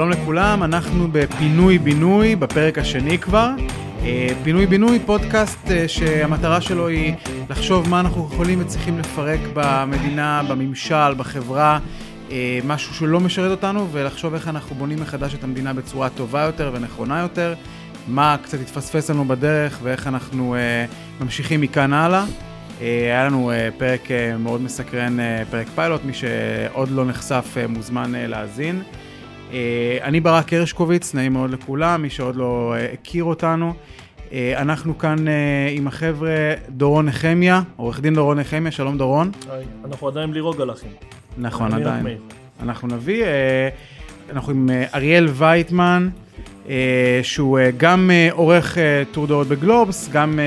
[0.00, 3.50] שלום לכולם, אנחנו בפינוי-בינוי, בפרק השני כבר.
[4.02, 7.14] אה, פינוי-בינוי, פודקאסט אה, שהמטרה שלו היא
[7.50, 11.78] לחשוב מה אנחנו יכולים וצריכים לפרק במדינה, בממשל, בחברה,
[12.30, 16.70] אה, משהו שלא משרת אותנו, ולחשוב איך אנחנו בונים מחדש את המדינה בצורה טובה יותר
[16.74, 17.54] ונכונה יותר,
[18.08, 20.56] מה קצת התפספס לנו בדרך ואיך אנחנו
[21.20, 22.24] ממשיכים מכאן הלאה.
[22.80, 25.16] היה לנו פרק מאוד מסקרן,
[25.50, 28.82] פרק פיילוט, מי שעוד לא נחשף מוזמן להאזין.
[29.52, 33.74] אה, אני ברק הרשקוביץ, נעים מאוד לכולם, מי שעוד לא אה, הכיר אותנו.
[34.32, 35.16] אה, אנחנו כאן
[35.70, 36.30] עם החבר'ה
[36.68, 39.30] דורון נחמיה, עורך דין דורון נחמיה, שלום דורון.
[39.50, 40.90] היי, אנחנו עדיין בלי רוגלחים.
[41.38, 42.06] נכון, עדיין.
[42.62, 43.24] אנחנו נביא,
[44.32, 46.08] אנחנו עם אריאל וייטמן,
[47.22, 48.78] שהוא גם עורך
[49.12, 50.38] טור דורות בגלובס, גם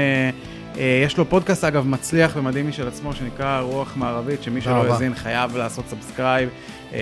[1.06, 5.58] יש לו פודקאסט אגב מצליח ומדהים משל עצמו שנקרא רוח מערבית, שמי שלא האזין חייב
[5.58, 6.50] לעשות subscribe.
[6.94, 7.00] אה,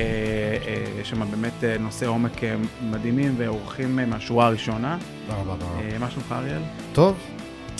[0.67, 2.41] אה, יש שם באמת אה, נושאי עומק
[2.81, 4.97] מדהימים ואורחים מהשורה הראשונה.
[5.27, 5.99] תודה רבה, תודה רבה.
[5.99, 6.61] מה שלומך אריאל?
[6.93, 7.17] טוב,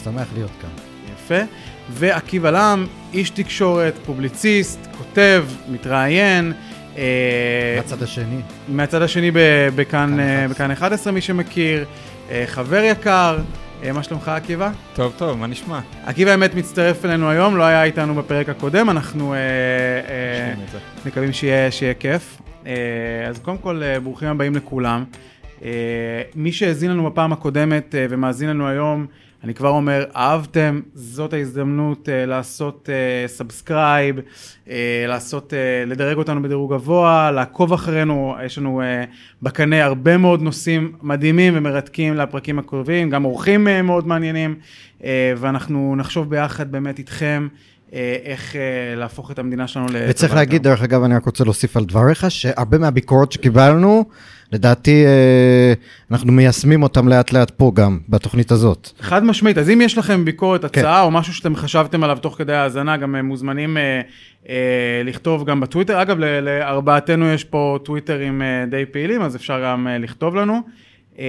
[0.04, 0.70] שמח להיות כאן.
[1.14, 1.44] יפה.
[1.90, 6.54] ועקיבא לם, איש תקשורת, פובליציסט, כותב, מתראיין.
[7.78, 8.42] מהצד השני.
[8.68, 9.32] מהצד השני
[9.76, 11.86] בכאן 11, מי שמכיר.
[12.46, 13.40] חבר יקר.
[13.84, 14.72] אה, מה שלומך, עקיבא?
[14.96, 15.80] טוב, טוב, מה נשמע?
[16.06, 20.54] עקיבא האמת מצטרף אלינו היום, לא היה איתנו בפרק הקודם, אנחנו אה, אה,
[21.06, 22.42] מקווים שיהיה, שיהיה כיף.
[22.68, 22.72] אה,
[23.30, 25.04] אז קודם כל, אה, ברוכים הבאים לכולם.
[25.64, 25.70] אה,
[26.36, 29.06] מי שהאזין לנו בפעם הקודמת אה, ומאזין לנו היום,
[29.44, 32.90] אני כבר אומר, אהבתם, זאת ההזדמנות uh, לעשות
[33.28, 34.22] subscribe, uh,
[34.66, 34.70] uh,
[35.08, 39.10] לעשות, uh, לדרג אותנו בדירוג גבוה, לעקוב אחרינו, יש לנו uh,
[39.42, 44.56] בקנה הרבה מאוד נושאים מדהימים ומרתקים לפרקים הקרובים, גם אורחים uh, מאוד מעניינים,
[45.00, 45.04] uh,
[45.38, 47.48] ואנחנו נחשוב ביחד באמת איתכם.
[48.26, 48.56] איך
[48.96, 50.10] להפוך את המדינה שלנו לטובה.
[50.10, 54.06] וצריך להגיד, דרך אגב, אני רק רוצה להוסיף על דבריך, שהרבה מהביקורות שקיבלנו,
[54.52, 55.74] לדעתי אה,
[56.12, 58.90] אנחנו מיישמים אותם לאט לאט פה גם, בתוכנית הזאת.
[59.00, 60.68] חד משמעית, אז אם יש לכם ביקורת, כן.
[60.68, 61.06] הצעה כן.
[61.06, 64.02] או משהו שאתם חשבתם עליו תוך כדי האזנה, גם אה, מוזמנים אה,
[64.50, 66.02] אה, לכתוב גם בטוויטר.
[66.02, 70.62] אגב, לארבעתנו יש פה טוויטרים אה, די פעילים, אז אפשר גם אה, לכתוב לנו.
[71.20, 71.26] אה,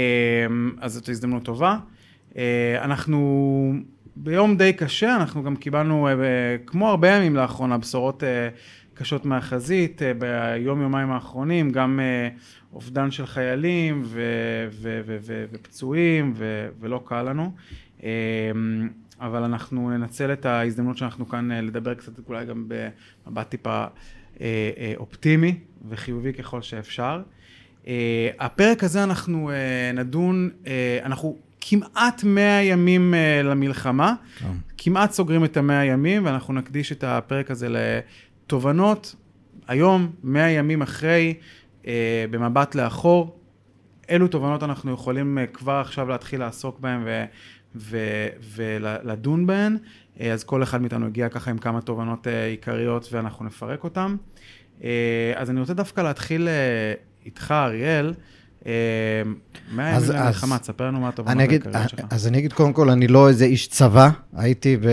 [0.81, 1.77] אז זאת הזדמנות טובה.
[2.39, 3.73] אה, אנחנו
[4.17, 6.13] ביום די קשה, אנחנו גם קיבלנו, אה,
[6.67, 8.25] כמו הרבה ימים לאחרונה, בשורות...
[8.25, 8.49] אה,
[8.95, 12.01] קשות מהחזית אה, ביום יומיים האחרונים, גם
[12.73, 17.53] אובדן של חיילים ו- ו- ו- ו- ופצועים ו- ולא קל לנו.
[18.03, 18.11] אה,
[19.21, 22.69] אבל אנחנו ננצל את ההזדמנות שאנחנו כאן לדבר קצת אולי גם
[23.27, 23.85] במבט טיפה
[24.97, 27.23] אופטימי וחיובי ככל שאפשר.
[28.39, 29.51] הפרק הזה אנחנו
[29.95, 30.51] נדון,
[31.05, 34.15] אנחנו כמעט 100 ימים למלחמה,
[34.79, 38.01] כמעט סוגרים את המאה ימים ואנחנו נקדיש את הפרק הזה
[38.47, 39.15] תובנות,
[39.69, 41.43] היום, מאה ימים אחרי, אה,
[42.31, 43.43] במבט לאחור,
[44.09, 47.01] אילו תובנות אנחנו יכולים אה, כבר עכשיו להתחיל לעסוק בהן
[48.55, 49.77] ולדון בהן.
[50.21, 54.17] אה, אז כל אחד מאיתנו הגיע ככה עם כמה תובנות אה, עיקריות ואנחנו נפרק אותן.
[54.85, 56.95] אה, אז אני רוצה דווקא להתחיל אה,
[57.25, 58.15] איתך, אריאל.
[58.67, 58.73] אה,
[59.73, 62.01] מאה ימים למלחמה, תספר לנו מה התובנות העיקריות שלך.
[62.11, 64.87] אז אני אגיד קודם כל, אני לא איזה איש צבא, הייתי ב...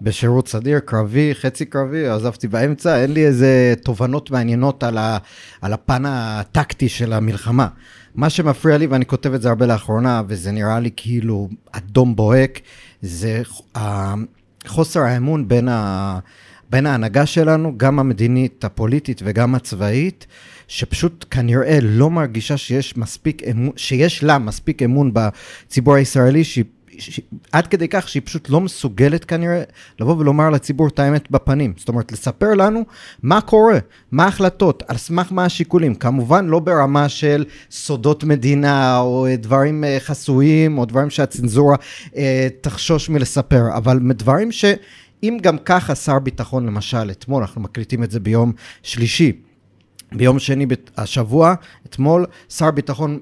[0.00, 5.18] בשירות סדיר, קרבי, חצי קרבי, עזבתי באמצע, אין לי איזה תובנות מעניינות על, ה,
[5.60, 7.68] על הפן הטקטי של המלחמה.
[8.14, 12.60] מה שמפריע לי, ואני כותב את זה הרבה לאחרונה, וזה נראה לי כאילו אדום בוהק,
[13.02, 13.42] זה
[14.66, 16.18] חוסר האמון בין, ה,
[16.70, 20.26] בין ההנהגה שלנו, גם המדינית, הפוליטית וגם הצבאית,
[20.68, 26.64] שפשוט כנראה לא מרגישה שיש מספיק אמון, שיש לה מספיק אמון בציבור הישראלי, שהיא
[26.98, 27.20] ש...
[27.52, 29.62] עד כדי כך שהיא פשוט לא מסוגלת כנראה
[30.00, 31.72] לבוא ולומר לציבור את האמת בפנים.
[31.76, 32.84] זאת אומרת, לספר לנו
[33.22, 33.78] מה קורה,
[34.12, 35.94] מה ההחלטות, על סמך מה השיקולים.
[35.94, 41.76] כמובן לא ברמה של סודות מדינה או דברים אה, חסויים או דברים שהצנזורה
[42.16, 48.10] אה, תחשוש מלספר, אבל דברים שאם גם ככה שר ביטחון למשל, אתמול, אנחנו מקליטים את
[48.10, 48.52] זה ביום
[48.82, 49.32] שלישי,
[50.12, 50.66] ביום שני
[50.96, 51.54] השבוע,
[51.86, 53.20] אתמול, שר ביטחון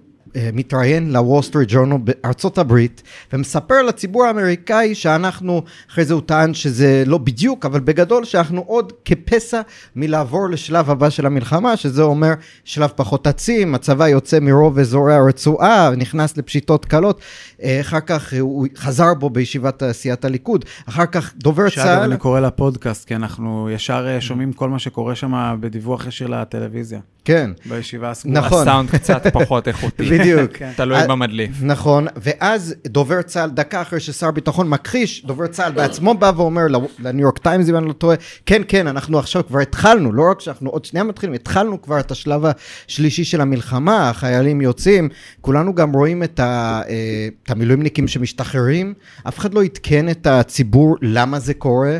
[0.53, 3.03] מתראיין לוול סטריט ג'ורנל בארצות הברית
[3.33, 8.93] ומספר לציבור האמריקאי שאנחנו, אחרי זה הוא טען שזה לא בדיוק, אבל בגדול שאנחנו עוד
[9.05, 9.61] כפסע
[9.97, 12.33] מלעבור לשלב הבא של המלחמה, שזה אומר
[12.65, 17.21] שלב פחות עצים, הצבא יוצא מרוב אזורי הרצועה, נכנס לפשיטות קלות,
[17.63, 21.71] אה, אחר כך הוא חזר בו בישיבת סיעת הליכוד, אחר כך דובר צה"ל...
[21.71, 26.29] שאגב, אני קורא לפודקאסט, כי אנחנו ישר אה, שומעים כל מה שקורה שם בדיווח ישיר
[26.29, 27.01] לטלוויזיה.
[27.25, 28.41] כן, בישיבה הסגורה.
[28.41, 28.69] נכון.
[28.69, 30.11] הסאונד קצת פפחות איכותי.
[30.11, 30.53] בדיוק.
[30.53, 30.73] כן.
[30.77, 31.51] תלוי אה, במדליף.
[31.63, 36.63] נכון, ואז דובר צה"ל, דקה אחרי ששר הביטחון מכחיש, דובר צה"ל בעצמו בא ואומר
[36.99, 38.17] לניו יורק טיימס, אם אני לא טועה,
[38.47, 42.11] כן, כן, אנחנו עכשיו כבר התחלנו, לא רק שאנחנו עוד שנייה מתחילים, התחלנו כבר את
[42.11, 42.43] השלב
[42.87, 45.09] השלישי של המלחמה, החיילים יוצאים,
[45.41, 48.95] כולנו גם רואים את, ה, אה, את המילואימניקים שמשתחררים,
[49.29, 51.99] אף אחד לא עדכן את הציבור למה זה קורה.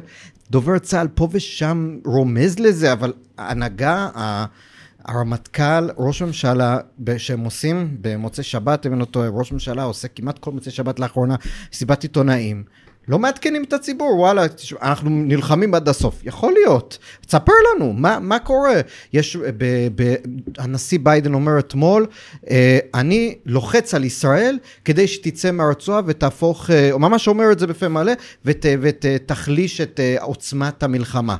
[0.51, 4.09] דובר צה"ל פה ושם רומז לזה, אבל ההנהגה,
[5.05, 6.79] הרמטכ"ל, ראש ממשלה,
[7.19, 11.01] שהם עושים במוצאי שבת, אם אני לא טועה, ראש ממשלה עושה כמעט כל מוצאי שבת
[11.01, 11.37] לאחרונה
[11.73, 12.65] מסיבת עיתונאים.
[13.09, 14.43] לא מעדכנים את הציבור, וואלה,
[14.83, 16.21] אנחנו נלחמים עד הסוף.
[16.25, 16.99] יכול להיות.
[17.27, 18.81] תספר לנו, מה, מה קורה?
[19.13, 19.65] יש, ב,
[19.95, 20.15] ב,
[20.59, 22.07] הנשיא ביידן אומר אתמול,
[22.51, 27.67] אה, אני לוחץ על ישראל כדי שתצא מהרצועה ותהפוך, אה, הוא ממש אומר את זה
[27.67, 28.13] בפה מלא,
[28.45, 28.67] ות,
[29.83, 31.37] את אה, עוצמת המלחמה.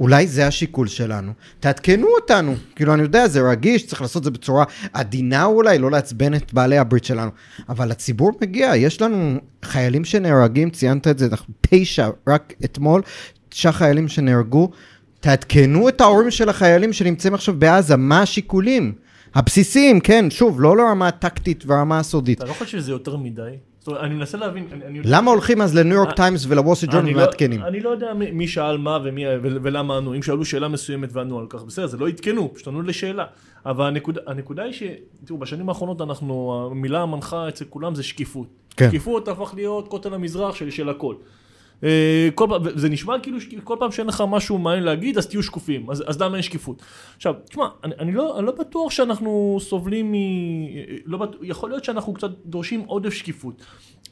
[0.00, 1.32] אולי זה השיקול שלנו.
[1.60, 2.54] תעדכנו אותנו.
[2.76, 6.54] כאילו, אני יודע, זה רגיש, צריך לעשות את זה בצורה עדינה אולי, לא לעצבן את
[6.54, 7.30] בעלי הברית שלנו.
[7.68, 13.02] אבל הציבור מגיע, יש לנו חיילים שנהרגים, ציינת את זה, אנחנו תשע, רק אתמול,
[13.48, 14.70] תשעה חיילים שנהרגו.
[15.20, 18.92] תעדכנו את ההורים של החיילים שנמצאים עכשיו בעזה, מה השיקולים?
[19.34, 22.38] הבסיסיים, כן, שוב, לא לרמה הטקטית והרמה הסודית.
[22.38, 23.50] אתה לא חושב שזה יותר מדי?
[23.80, 25.00] זאת אומרת, אני מנסה להבין, אני- אני...
[25.04, 26.54] למה הולכים אז לניו יורק אה, טיימס אני
[26.92, 27.62] ג'ורנל לא- ומעדכנים?
[27.62, 31.38] אני לא יודע מי- מי שאל מה ומי- ולמה ענו, אם שאלו שאלה מסוימת וענו
[31.38, 33.24] על כך, בסדר, זה לא עדכנו, פשוט ענו לשאלה.
[33.66, 34.82] אבל הנקודה, הנקודה היא ש...
[35.24, 36.32] תראו, בשנים האחרונות אנחנו,
[36.70, 38.46] המילה המנחה אצל כולם זה שקיפות.
[38.76, 38.88] כן.
[38.88, 41.14] שקיפות הפך להיות כותל המזרח של, של הכל.
[41.84, 45.26] אה, כל פעם, זה נשמע כאילו שכאילו כל פעם שאין לך משהו מעניין להגיד אז
[45.26, 46.82] תהיו שקופים, אז, אז למה אין שקיפות?
[47.16, 50.16] עכשיו, תשמע, אני, אני, לא, אני לא בטוח שאנחנו סובלים מ...
[51.04, 53.54] לא בטוח, יכול להיות שאנחנו קצת דורשים עודף שקיפות.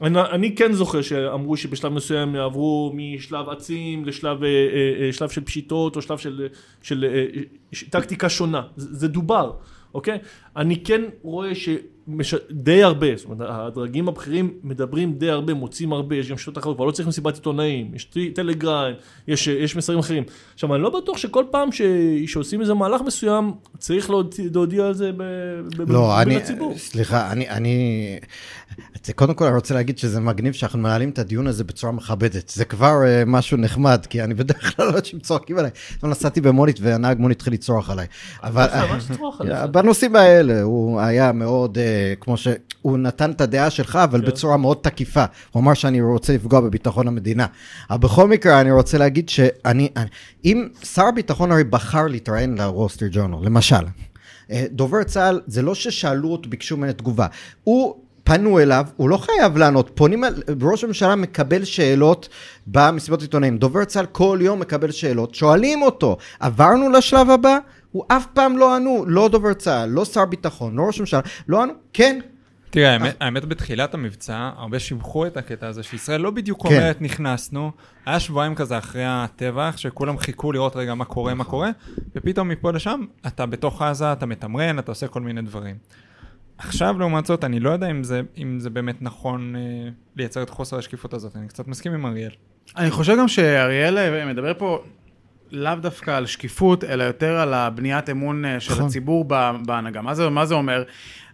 [0.03, 5.29] אני, אני כן זוכר שאמרו שבשלב מסוים יעברו משלב עצים לשלב אה, אה, אה, שלב
[5.29, 6.49] של פשיטות או שלב של,
[6.82, 7.43] של אה,
[7.73, 9.53] ש- טקטיקה שונה, זה, זה דובר,
[9.94, 10.19] אוקיי?
[10.58, 11.50] אני כן רואה
[12.22, 16.76] שדי הרבה, זאת אומרת הדרגים הבכירים מדברים די הרבה, מוצאים הרבה, יש גם שיטות אחרות,
[16.76, 18.93] כבר לא צריך מסיבת עיתונאים, יש טלגרם,
[19.28, 20.22] יש, יש מסרים אחרים.
[20.55, 21.82] עכשיו אני לא בטוח שכל פעם ש,
[22.26, 25.22] שעושים איזה מהלך מסוים צריך להודיע, להודיע על זה ב,
[25.76, 26.38] ב, לא, אני.
[26.76, 28.19] סליחה, אני, אני,
[29.14, 32.49] קודם כל אני רוצה להגיד שזה מגניב שאנחנו מנהלים את הדיון הזה בצורה מכבדת.
[32.49, 35.70] זה כבר uh, משהו נחמד, כי אני בדרך כלל לא אנשים צוחקים עליי.
[35.96, 38.06] אתמול נסעתי במונית והנהג מונית התחיל לצרוח עליי.
[38.43, 38.66] אבל
[39.40, 39.70] עליך.
[39.70, 41.81] בנושאים האלה הוא היה מאוד, uh,
[42.21, 44.27] כמו שהוא נתן את הדעה שלך, אבל כן.
[44.27, 45.25] בצורה מאוד תקיפה.
[45.50, 47.47] הוא אמר שאני רוצה לפגוע בביטחון המדינה.
[47.91, 50.09] אבל בכל מקרה, אני רוצה להגיד שאני, אני-
[50.45, 53.77] אם שר הביטחון הרי בחר להתראיין לוול סטריט ג'ורנל, למשל.
[54.50, 57.27] אה, דובר צה"ל, זה לא ששאלו אותו, ביקשו ממנו תגובה.
[57.65, 59.91] הוא, פנו אליו, הוא לא חייב לענות.
[59.95, 60.25] פונים,
[60.62, 62.29] ראש הממשלה מקבל שאלות
[62.67, 63.59] במסיבות עיתונאים.
[63.59, 67.59] דובר צה"ל כל יום מקבל שאלות, שואלים אותו, עברנו לשלב הבא?
[67.93, 71.62] הוא אף פעם לא ענו, לא דובר צה"ל, לא שר ביטחון, לא ראש הממשלה, לא
[71.62, 72.19] ענו, כן.
[72.70, 76.75] תראה, האמת- האמת בתחילת המבצע, הרבה שיבחו את הקטע הזה שישראל לא בדיוק כן.
[76.75, 77.70] אומרת נכנסנו,
[78.06, 81.70] היה שבועיים כזה אחרי הטבח, שכולם חיכו לראות רגע מה קורה, מה קורה,
[82.17, 85.76] ופתאום מפה לשם, אתה בתוך עזה, אתה מתמרן, אתה עושה כל מיני דברים.
[86.58, 89.61] עכשיו, לעומת זאת, אני לא יודע אם זה, אם זה באמת נכון אה,
[90.17, 92.31] לייצר את חוסר השקיפות הזאת, אני קצת מסכים עם אריאל.
[92.76, 94.82] אני חושב גם שאריאל אה, מדבר פה
[95.50, 98.87] לאו דווקא על שקיפות, אלא יותר על הבניית אמון אה, של נכון.
[98.87, 99.25] הציבור
[99.67, 100.03] בהנהגה.
[100.03, 100.83] מה זה, מה זה אומר?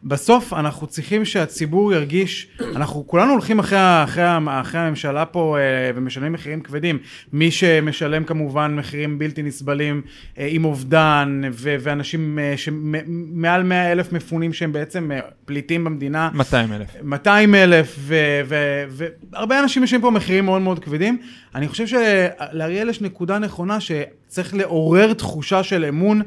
[0.04, 2.46] בסוף אנחנו צריכים שהציבור ירגיש,
[2.76, 4.24] אנחנו כולנו הולכים אחרי, אחרי,
[4.60, 6.98] אחרי הממשלה פה אה, ומשלמים מחירים כבדים.
[7.32, 10.02] מי שמשלם כמובן מחירים בלתי נסבלים
[10.38, 16.30] אה, עם אובדן ו- ואנשים אה, שמעל 100 אלף מפונים שהם בעצם אה, פליטים במדינה.
[16.34, 16.88] 200 אלף.
[17.02, 17.98] 200 אלף,
[18.88, 21.18] והרבה אנשים משלמים פה מחירים מאוד מאוד כבדים.
[21.54, 26.22] אני חושב שלאריאל יש נקודה נכונה שצריך לעורר תחושה של אמון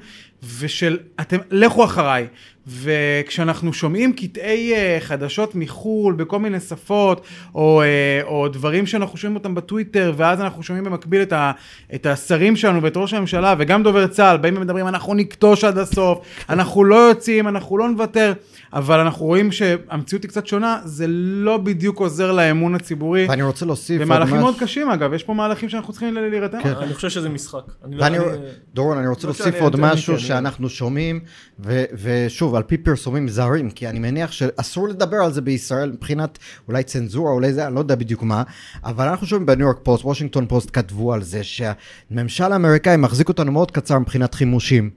[0.59, 2.27] ושל אתם, לכו אחריי.
[2.67, 7.21] וכשאנחנו שומעים קטעי אה, חדשות מחו"ל בכל מיני שפות,
[7.55, 7.87] או, אה,
[8.23, 11.51] או דברים שאנחנו שומעים אותם בטוויטר, ואז אנחנו שומעים במקביל את, ה,
[11.95, 16.19] את השרים שלנו ואת ראש הממשלה, וגם דובר צה"ל, באים ומדברים, אנחנו נכתוש עד הסוף,
[16.49, 18.33] אנחנו לא יוצאים, אנחנו לא נוותר,
[18.73, 23.25] אבל אנחנו רואים שהמציאות היא קצת שונה, זה לא בדיוק עוזר לאמון הציבורי.
[23.29, 24.65] ואני רוצה להוסיף עוד ומהלכים מאוד משהו.
[24.67, 26.57] קשים אגב, יש פה מהלכים שאנחנו צריכים ל- להירתם.
[26.63, 26.73] כן.
[26.81, 27.59] אני חושב שזה משחק.
[27.91, 28.25] לא- ואני, אני-
[28.73, 31.19] דורון, אני רוצה לא להוסיף עוד משהו שאנחנו שומעים,
[31.59, 36.37] ו- ושוב, על פי פרסומים זרים, כי אני מניח שאסור לדבר על זה בישראל מבחינת
[36.67, 38.43] אולי צנזורה, אולי זה, אני לא יודע בדיוק מה,
[38.83, 43.51] אבל אנחנו שומעים בניו יורק פוסט, וושינגטון פוסט כתבו על זה שהממשל האמריקאי מחזיק אותנו
[43.51, 44.89] מאוד קצר מבחינת חימושים.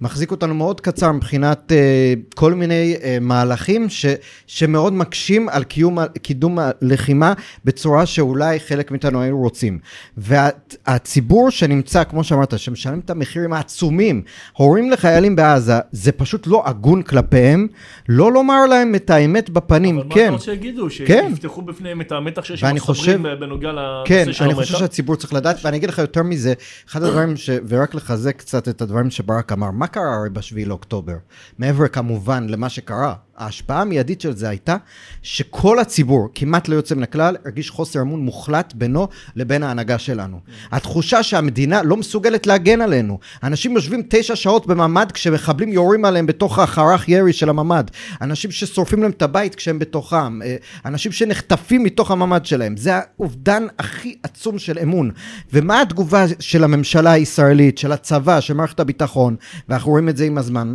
[0.00, 4.06] מחזיק אותנו מאוד קצר מבחינת אה, כל מיני אה, מהלכים ש,
[4.46, 7.32] שמאוד מקשים על קיום, קידום הלחימה
[7.64, 9.78] בצורה שאולי חלק מאיתנו היינו רוצים.
[10.16, 14.22] והציבור שנמצא, כמו שאמרת, שמשלם את המחירים העצומים,
[14.56, 17.66] הורים לחיילים בעזה, זה פשוט לא הגון כלפיהם,
[18.08, 20.20] לא לומר להם את האמת בפנים, אבל כן.
[20.20, 20.86] מה אתה רוצה שיגידו?
[21.06, 21.26] כן.
[21.30, 23.72] שיפתחו בפניהם את המתח שיש עם חושב- הסברים בנוגע
[24.04, 24.64] כן, לנושא של אני המתח?
[24.66, 26.54] חושב שהציבור צריך לדעת, ואני אגיד לך יותר מזה,
[26.88, 27.50] אחד הדברים, ש...
[27.68, 31.16] ורק לחזק קצת את הדברים שברק אמר, מה קרה הרי בשביעי לאוקטובר?
[31.58, 34.76] מעבר כמובן למה שקרה, ההשפעה המיידית של זה הייתה
[35.22, 40.40] שכל הציבור, כמעט לא יוצא מן הכלל, הרגיש חוסר אמון מוחלט בינו לבין ההנהגה שלנו.
[40.72, 43.18] התחושה שהמדינה לא מסוגלת להגן עלינו.
[43.42, 47.84] אנשים יושבים תשע שעות בממ"ד כשמחבלים יורים עליהם בתוך החרך ירי של הממ"ד.
[48.22, 50.42] אנשים ששורפים להם את הבית כשהם בתוכם.
[50.42, 52.76] אה, אנשים שנחטפים מתוך הממ"ד שלהם.
[52.76, 55.10] זה האובדן הכי עצום של אמון.
[55.52, 59.36] ומה התגובה של הממשלה הישראלית, של הצבא, של מערכת הביטחון,
[59.68, 60.74] ואנחנו רואים את זה עם הזמן.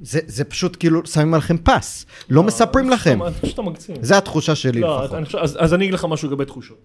[0.00, 3.22] זה, זה פשוט כאילו שמים עליכם פס, לא מספרים לכם.
[3.22, 3.96] אני חושב שאתה מגזים.
[4.00, 5.14] זה התחושה שלי לא, לפחות.
[5.18, 6.78] אני חושב- אז אז אני אגיד לך משהו לגבי תחושות.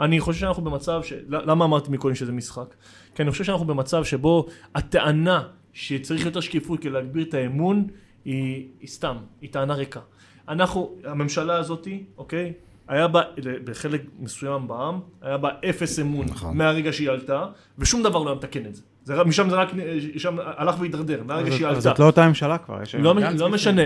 [0.00, 1.12] אני חושב שאנחנו במצב ש...
[1.28, 2.74] למה אמרתי מקודם שזה משחק?
[3.14, 7.86] כי אני חושב שאנחנו במצב שבו הטענה שצריך יותר שקיפות כדי להגביר את האמון
[8.24, 10.00] היא, היא סתם, היא טענה ריקה.
[10.48, 12.52] אנחנו, הממשלה הזאתי, אוקיי?
[12.88, 13.22] היה בה,
[13.64, 16.56] בחלק מסוים בעם, היה בה אפס אמון נכון.
[16.56, 17.46] מהרגע שהיא עלתה,
[17.78, 18.82] ושום דבר לא היה מתקן את זה.
[19.08, 19.68] זה משם זה רק,
[20.16, 21.80] שם הלך והידרדר, מהרגע שהיא עלתה.
[21.80, 22.82] זאת לא אותה ממשלה כבר.
[22.82, 23.48] יש לא, לא.
[23.48, 23.82] משנה,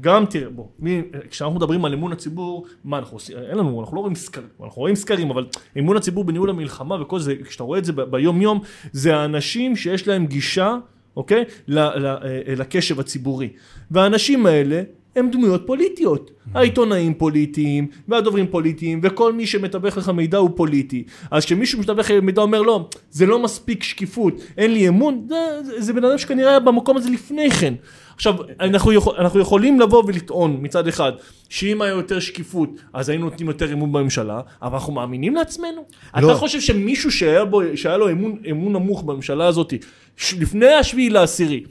[0.00, 3.96] גם תראה, בוא, מי, כשאנחנו מדברים על אמון הציבור, מה אנחנו עושים, אין לנו, אנחנו
[3.96, 5.46] לא רואים סקרים, אנחנו רואים סקרים, אבל
[5.78, 8.60] אמון הציבור בניהול המלחמה וכל זה, כשאתה רואה את זה ביום יום,
[8.92, 10.76] זה האנשים שיש להם גישה,
[11.16, 13.48] אוקיי, ל, ל, אה, לקשב הציבורי.
[13.90, 14.82] והאנשים האלה,
[15.16, 16.30] הם דמויות פוליטיות.
[16.54, 21.04] העיתונאים פוליטיים, והדוברים פוליטיים, וכל מי שמתווך לך מידע הוא פוליטי.
[21.30, 25.34] אז כשמישהו מתווך לך מידע אומר לא, זה לא מספיק שקיפות, אין לי אמון, זה,
[25.62, 27.74] זה, זה בן אדם שכנראה היה במקום הזה לפני כן.
[28.14, 31.12] עכשיו, אנחנו, יכול, אנחנו יכולים לבוא ולטעון מצד אחד,
[31.48, 35.84] שאם היה יותר שקיפות, אז היינו נותנים יותר אמון בממשלה, אבל אנחנו מאמינים לעצמנו?
[36.16, 36.26] לא.
[36.26, 39.74] אתה חושב שמישהו שהיה, בו, שהיה לו אמון, אמון נמוך בממשלה הזאת,
[40.16, 41.64] ש- לפני השביעי לעשירי,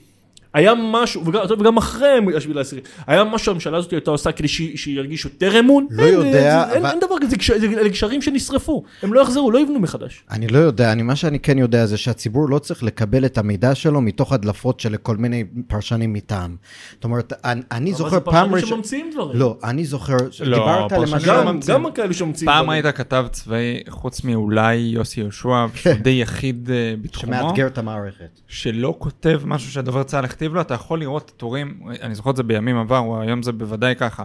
[0.54, 4.78] היה משהו, וגם, וגם אחרי השביעי לעשירי, היה משהו שהממשלה הזאת הייתה עושה כדי שהיא-
[4.78, 5.88] שירגיש יותר אמון?
[5.92, 7.52] לא אין, יודע, זה, אין, אבל- אין דבר כזה, זה גש-
[7.84, 10.24] זה גשרים שנשרפו, הם לא יחזרו, לא יבנו מחדש.
[10.32, 13.76] אני לא יודע, אני, מה שאני כן יודע זה שהציבור לא צריך לקבל את המידע
[13.76, 16.56] שלו מתוך הדלפות של כל מיני פרשנים מטעם.
[16.94, 18.62] זאת אומרת, אני, אני זוכר פעם אבל זה ראשונה...
[18.62, 19.40] פרשנים שממציאים דברים.
[19.40, 21.28] לא, אני זוכר, לא, דיברת פרשנים למשל...
[21.74, 21.86] גם.
[21.86, 22.84] גם כאלה שממציאים פעם דברים.
[22.86, 28.40] היית כתב צבאי, חוץ מאולי יוסי יהושע, שהוא די יחיד אה, בתחומו, שמאתגר את המערכת.
[28.48, 32.44] שלא כותב משהו שדובר צה"ל הכתיב לו, אתה יכול לראות טורים, אני זוכר את זה
[32.44, 34.24] בימים עברו, היום זה בוודאי ככה.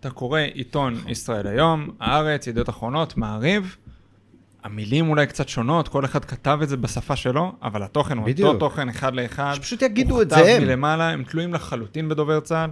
[0.00, 3.76] אתה קורא עיתון ישראל היום, הארץ, ידיעות אחרונות, מעריב,
[4.64, 8.28] המילים אולי קצת שונות, כל אחד כתב את זה בשפה שלו, אבל התוכן הוא.
[8.42, 9.52] אותו תוכן אחד לאחד.
[9.54, 10.62] שפשוט יגידו הוא את זה כתב הם.
[10.62, 12.70] מלמעלה, הם תלויים לחלוטין בדובר צה"ל,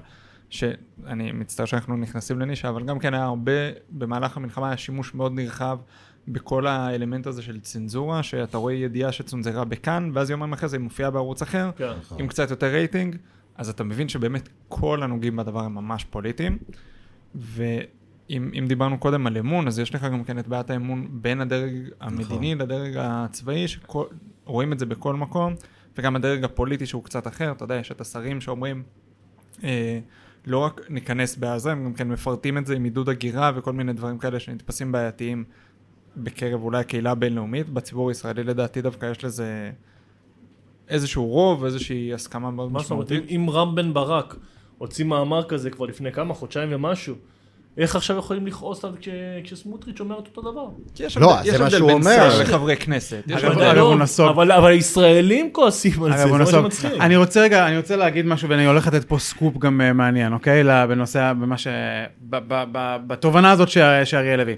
[0.51, 3.53] שאני מצטער שאנחנו נכנסים לנישה, אבל גם כן היה הרבה,
[3.91, 5.79] במהלך המלחמה היה שימוש מאוד נרחב
[6.29, 10.83] בכל האלמנט הזה של צנזורה, שאתה רואה ידיעה שצונזרה בכאן, ואז יומיים אחרי זה היא
[10.83, 11.93] מופיעה בערוץ אחר, כן.
[12.19, 13.17] עם קצת יותר רייטינג,
[13.57, 16.59] אז אתה מבין שבאמת כל הנוגעים בדבר הם ממש פוליטיים,
[17.35, 21.41] ואם אם דיברנו קודם על אמון, אז יש לך גם כן את בעיית האמון בין
[21.41, 25.55] הדרג המדיני לדרג הצבאי, שרואים את זה בכל מקום,
[25.99, 28.83] וגם הדרג הפוליטי שהוא קצת אחר, אתה יודע, יש את השרים שאומרים,
[29.65, 30.01] אה,
[30.47, 33.93] לא רק ניכנס בעזה, הם גם כן מפרטים את זה עם עידוד הגירה וכל מיני
[33.93, 35.45] דברים כאלה שנתפסים בעייתיים
[36.17, 37.69] בקרב אולי הקהילה הבינלאומית.
[37.69, 39.71] בציבור הישראלי לדעתי דווקא יש לזה
[40.89, 43.37] איזשהו רוב, איזושהי הסכמה מאוד מה זאת אומרת, אם, משמעותית.
[43.37, 44.37] אם רם בן ברק
[44.79, 47.15] הוציא מאמר כזה כבר לפני כמה, חודשיים ומשהו,
[47.77, 49.09] איך עכשיו יכולים לכעוס עליו כש-
[49.45, 50.67] כשסמוטריץ' אומר את אותו דבר?
[51.21, 52.31] לא, זה יש מה שהוא בין אומר.
[52.31, 53.23] שר לחברי כנסת.
[53.27, 53.63] יש הבדל.
[53.63, 54.29] אגב, לא, הוא נסוג.
[54.29, 56.47] אבל, אבל הישראלים כועסים על זה, זה מה.
[56.47, 56.93] שמצחיק.
[57.01, 60.33] אני רוצה רגע, אני רוצה להגיד משהו, ואני הולך לתת פה סקופ גם אה, מעניין,
[60.33, 60.65] אוקיי?
[60.65, 61.67] ל- בנושא, במה ש...
[62.31, 63.69] ב- ב- ב- בתובנה הזאת
[64.05, 64.57] שאריאל הביא.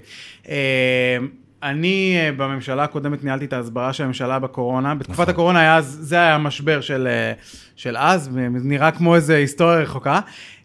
[0.49, 1.17] אה,
[1.65, 4.95] אני אה, בממשלה הקודמת ניהלתי את ההסברה של הממשלה בקורונה.
[4.95, 7.33] בתקופת הקורונה היה, זה היה המשבר של, אה,
[7.75, 8.29] של אז,
[8.63, 10.19] נראה כמו איזה היסטוריה רחוקה.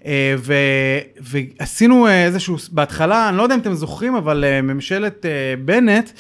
[0.07, 0.55] אה, ו,
[1.21, 5.27] ועשינו איזשהו, בהתחלה, אני לא יודע אם אתם זוכרים, אבל ממשלת
[5.65, 6.11] בנט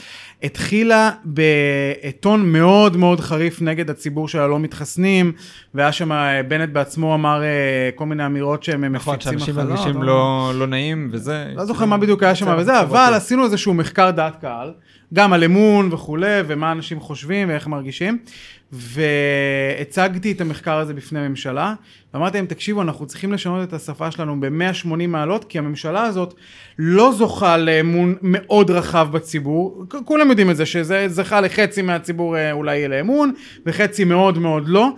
[0.42, 5.32] התחילה בטון מאוד מאוד חריף נגד הציבור של הלא מתחסנים,
[5.74, 7.48] והיה שם, אה, בנט בעצמו אמר אה,
[7.94, 11.46] כל מיני אמירות שהם נכון, מפיצים שאנשים מחלות, מרגישים אבל- לא לא נעים וזה.
[11.56, 13.12] לא זוכר מה בדיוק היה שם וזה, אבל.
[13.16, 14.72] עשינו איזשהו מחקר דעת קהל,
[15.14, 18.18] גם על אמון וכולי, ומה אנשים חושבים ואיך מרגישים,
[18.72, 21.74] והצגתי את המחקר הזה בפני ממשלה,
[22.14, 26.34] ואמרתי להם, תקשיבו, אנחנו צריכים לשנות את השפה שלנו ב-180 מעלות, כי הממשלה הזאת
[26.78, 32.52] לא זוכה לאמון מאוד רחב בציבור, כולם יודעים את זה, שזה זכה לחצי מהציבור אה,
[32.52, 33.32] אולי לאמון,
[33.66, 34.88] וחצי מאוד מאוד לא.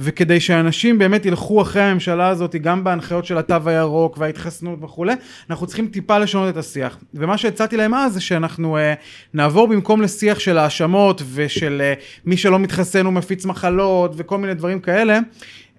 [0.00, 5.14] וכדי שאנשים באמת ילכו אחרי הממשלה הזאת, גם בהנחיות של התו הירוק וההתחסנות וכולי,
[5.50, 6.98] אנחנו צריכים טיפה לשנות את השיח.
[7.14, 8.94] ומה שהצעתי להם אז זה שאנחנו אה,
[9.34, 14.54] נעבור במקום לשיח של האשמות ושל אה, מי שלא מתחסן הוא מפיץ מחלות וכל מיני
[14.54, 15.18] דברים כאלה,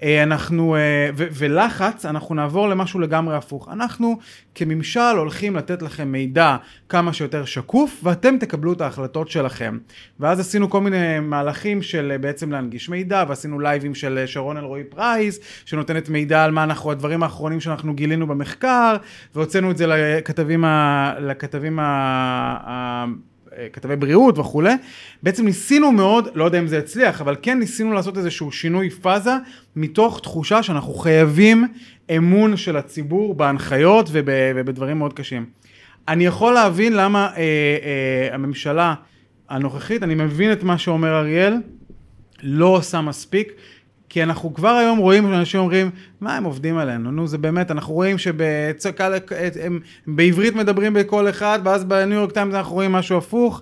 [0.04, 3.70] אנחנו, אה, ו- ולחץ, אנחנו נעבור למשהו לגמרי הפוך.
[3.72, 4.18] אנחנו
[4.56, 6.58] כממשל הולכים לתת לכם מידע
[6.90, 9.78] כמה שיותר שקוף, ואתם תקבלו את ההחלטות שלכם.
[10.20, 14.58] ואז עשינו כל מיני מהלכים של אה, בעצם להנגיש מידע, ועשינו לייבים של אה, שרון
[14.58, 18.96] אלרועי פרייס, שנותנת מידע על מה אנחנו, הדברים האחרונים שאנחנו גילינו במחקר,
[19.36, 21.84] והוצאנו את זה לכתבים, ה, לכתבים ה,
[22.68, 23.06] ה,
[23.74, 24.74] כתבי בריאות וכולי,
[25.24, 29.34] בעצם ניסינו מאוד, לא יודע אם זה הצליח, אבל כן ניסינו לעשות איזשהו שינוי פאזה,
[29.76, 31.68] מתוך תחושה שאנחנו חייבים
[32.18, 35.46] אמון של הציבור בהנחיות וב, ובדברים מאוד קשים.
[36.08, 38.94] אני יכול להבין למה אה, אה, הממשלה
[39.50, 41.54] הנוכחית, אני מבין את מה שאומר אריאל,
[42.44, 43.52] לא עושה מספיק.
[44.10, 47.12] כי אנחנו כבר היום רואים שאנשים אומרים, מה הם עובדים עלינו?
[47.12, 48.38] נו, זה באמת, אנחנו רואים שהם
[50.08, 53.62] בעברית מדברים בקול אחד, ואז בניו יורק טיימס אנחנו רואים משהו הפוך.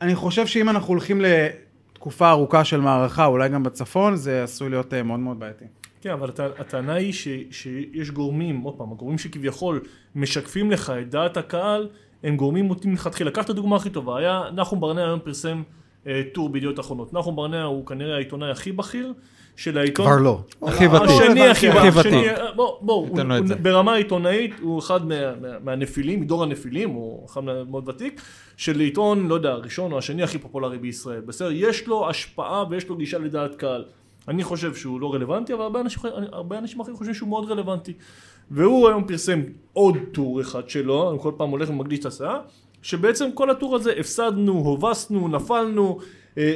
[0.00, 4.94] אני חושב שאם אנחנו הולכים לתקופה ארוכה של מערכה, אולי גם בצפון, זה עשוי להיות
[4.94, 5.64] אה, מאוד מאוד בעייתי.
[6.00, 9.80] כן, אבל הטענה היא ש, שיש גורמים, עוד פעם, הגורמים שכביכול
[10.14, 11.88] משקפים לך את דעת הקהל,
[12.22, 13.30] הם גורמים מוטים מלכתחילה.
[13.30, 15.62] קח את הדוגמה הכי טובה, היה נחום ברנע היום פרסם
[16.06, 17.12] אה, טור בידיעות אחרונות.
[17.12, 19.12] נחום ברנע הוא כנראה העיתונאי הכי בכיר.
[19.56, 20.06] של העיתון.
[20.06, 20.40] כבר לא.
[20.62, 21.02] הכי ותיק.
[21.02, 22.32] השני הכי ותיק.
[22.56, 23.08] בוא, בוא,
[23.62, 25.00] ברמה עיתונאית הוא אחד
[25.62, 28.20] מהנפילים, מדור הנפילים, הוא אחד מאוד ותיק,
[28.56, 31.20] של עיתון, לא יודע, הראשון או השני הכי פופולרי בישראל.
[31.20, 33.84] בסדר, יש לו השפעה ויש לו גישה לדעת קהל.
[34.28, 37.92] אני חושב שהוא לא רלוונטי, אבל הרבה אנשים, הרבה אנשים אחרים חושבים שהוא מאוד רלוונטי.
[38.50, 39.40] והוא היום פרסם
[39.72, 42.38] עוד טור אחד שלו, אני כל פעם הולך ומקדיש את הסאה,
[42.82, 46.06] שבעצם כל הטור הזה הפסדנו, הובסנו, נפלנו, אה,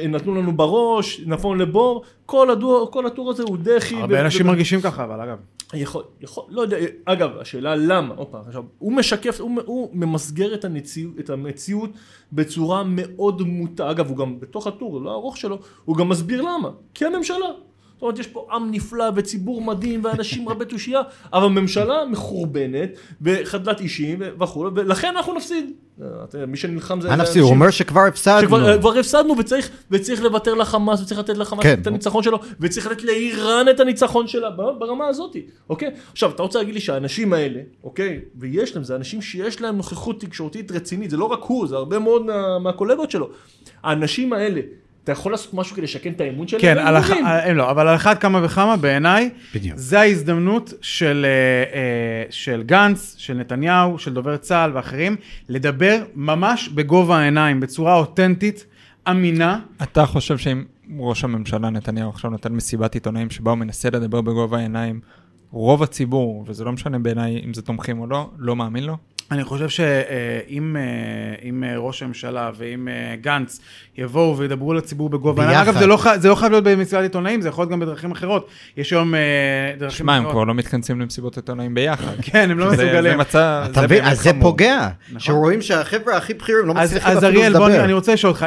[0.09, 3.95] נתנו לנו בראש, נפלנו לבור, כל, הדור, כל הטור הזה הוא דחי.
[3.95, 5.37] הרבה אנשים מרגישים ככה, אבל אגב.
[5.73, 10.65] יכול, יכול, לא יודע, אגב, השאלה למה, פעם, עכשיו, הוא משקף, הוא, הוא ממסגר את,
[10.65, 11.89] הנציאות, את המציאות
[12.33, 16.69] בצורה מאוד מוטה, אגב, הוא גם בתוך הטור, לא הארוך שלו, הוא גם מסביר למה,
[16.93, 17.47] כי הממשלה,
[18.01, 21.01] זאת אומרת, יש פה עם נפלא וציבור מדהים ואנשים רבי תושייה,
[21.33, 22.89] אבל ממשלה מחורבנת
[23.21, 25.71] וחדלת אישים וכו', ולכן אנחנו נפסיד.
[26.47, 27.09] מי שנלחם זה...
[27.09, 27.41] מה נפסיד?
[27.41, 28.41] הוא אומר שכבר הפסדנו.
[28.41, 31.79] שכבר הפסדנו וצריך, וצריך לוותר לחמאס וצריך לתת לחמאס כן.
[31.81, 35.35] את הניצחון שלו וצריך לתת לאיראן את הניצחון שלה ברמה הזאת,
[35.69, 35.91] אוקיי?
[36.11, 38.19] עכשיו, אתה רוצה להגיד לי שהאנשים האלה, אוקיי?
[38.35, 41.99] ויש להם, זה אנשים שיש להם נוכחות תקשורתית רצינית, זה לא רק הוא, זה הרבה
[41.99, 43.29] מאוד מה, מהקולגות שלו.
[43.83, 44.61] האנשים האלה
[45.03, 46.61] אתה יכול לעשות משהו כדי לשקם את האמון שלהם?
[46.61, 47.11] כן, על אח...
[47.11, 49.29] אה, לא, אבל על אחת כמה וכמה בעיניי,
[49.75, 55.15] זה ההזדמנות של, אה, אה, של גנץ, של נתניהו, של דובר צה"ל ואחרים,
[55.49, 58.65] לדבר ממש בגובה העיניים, בצורה אותנטית,
[59.09, 59.59] אמינה.
[59.83, 60.63] אתה חושב שאם
[60.99, 64.99] ראש הממשלה נתניהו עכשיו נותן מסיבת עיתונאים שבה הוא מנסה לדבר בגובה העיניים,
[65.51, 68.97] רוב הציבור, וזה לא משנה בעיניי אם זה תומכים או לא, לא מאמין לו?
[69.31, 70.75] אני חושב שאם
[71.49, 72.87] אם ראש הממשלה ואם
[73.21, 73.59] גנץ
[73.97, 77.49] יבואו וידברו לציבור בגובה העיניים, אגב, זה לא, זה לא חייב להיות במסיבת עיתונאים, זה
[77.49, 78.47] יכול להיות גם בדרכים אחרות.
[78.77, 79.13] יש היום
[79.77, 80.27] דרכים שמה, אחרות.
[80.27, 82.11] הם כבר לא מתכנסים למסיבות עיתונאים ביחד.
[82.31, 83.11] כן, הם לא מסוגלים.
[83.11, 84.89] זה מצב, אתה מבין, אז זה פוגע.
[85.07, 85.19] נכון.
[85.19, 87.47] שרואים שהחבר'ה הכי בכירים לא מצליחים אפילו לדבר.
[87.47, 88.45] אז אריאל, אני רוצה לשאול אותך,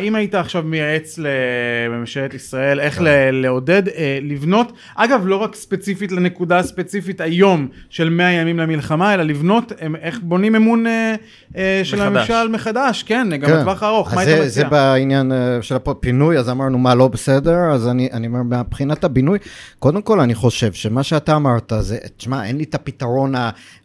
[0.00, 3.00] אם היית עכשיו מייעץ לממשלת ישראל, איך
[3.32, 3.82] לעודד,
[4.22, 10.20] לבנות, אגב, לא רק ספציפית לנקודה הספציפית היום של 100 ימים למלחמה, אלא לבנות איך
[10.22, 11.14] בונים אמון אה,
[11.56, 12.30] אה, של מחדש.
[12.30, 13.60] הממשל מחדש, כן, גם כן.
[13.60, 14.48] בטווח הארוך, מה היית מציע?
[14.48, 19.04] זה בעניין אה, של הפינוי, אז אמרנו מה לא בסדר, אז אני, אני אומר, מבחינת
[19.04, 19.38] הבינוי,
[19.78, 23.34] קודם כל אני חושב שמה שאתה אמרת זה, תשמע, אין לי את הפתרון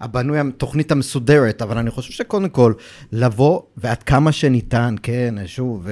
[0.01, 2.73] הבנוי, התוכנית המסודרת, אבל אני חושב שקודם כל,
[3.11, 5.87] לבוא ועד כמה שניתן, כן, שוב,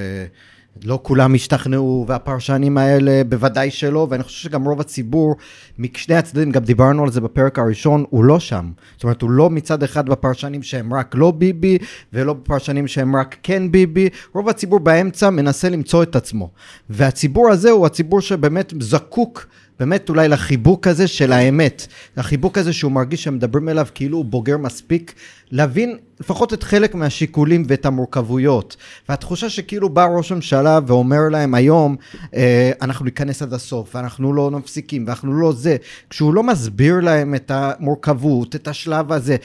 [0.83, 5.35] לא כולם השתכנעו, והפרשנים האלה בוודאי שלא, ואני חושב שגם רוב הציבור,
[5.79, 8.71] משני הצדדים, גם דיברנו על זה בפרק הראשון, הוא לא שם.
[8.95, 11.77] זאת אומרת, הוא לא מצד אחד בפרשנים שהם רק לא ביבי,
[12.13, 16.49] ולא בפרשנים שהם רק כן ביבי, רוב הציבור באמצע מנסה למצוא את עצמו.
[16.89, 19.45] והציבור הזה הוא הציבור שבאמת זקוק
[19.83, 24.57] באמת אולי לחיבוק הזה של האמת, לחיבוק הזה שהוא מרגיש שמדברים אליו כאילו הוא בוגר
[24.57, 25.13] מספיק,
[25.51, 28.75] להבין לפחות את חלק מהשיקולים ואת המורכבויות.
[29.09, 31.95] והתחושה שכאילו בא ראש הממשלה ואומר להם היום,
[32.35, 35.75] אה, אנחנו ניכנס עד הסוף, ואנחנו לא מפסיקים, ואנחנו לא זה,
[36.09, 39.35] כשהוא לא מסביר להם את המורכבות, את השלב הזה.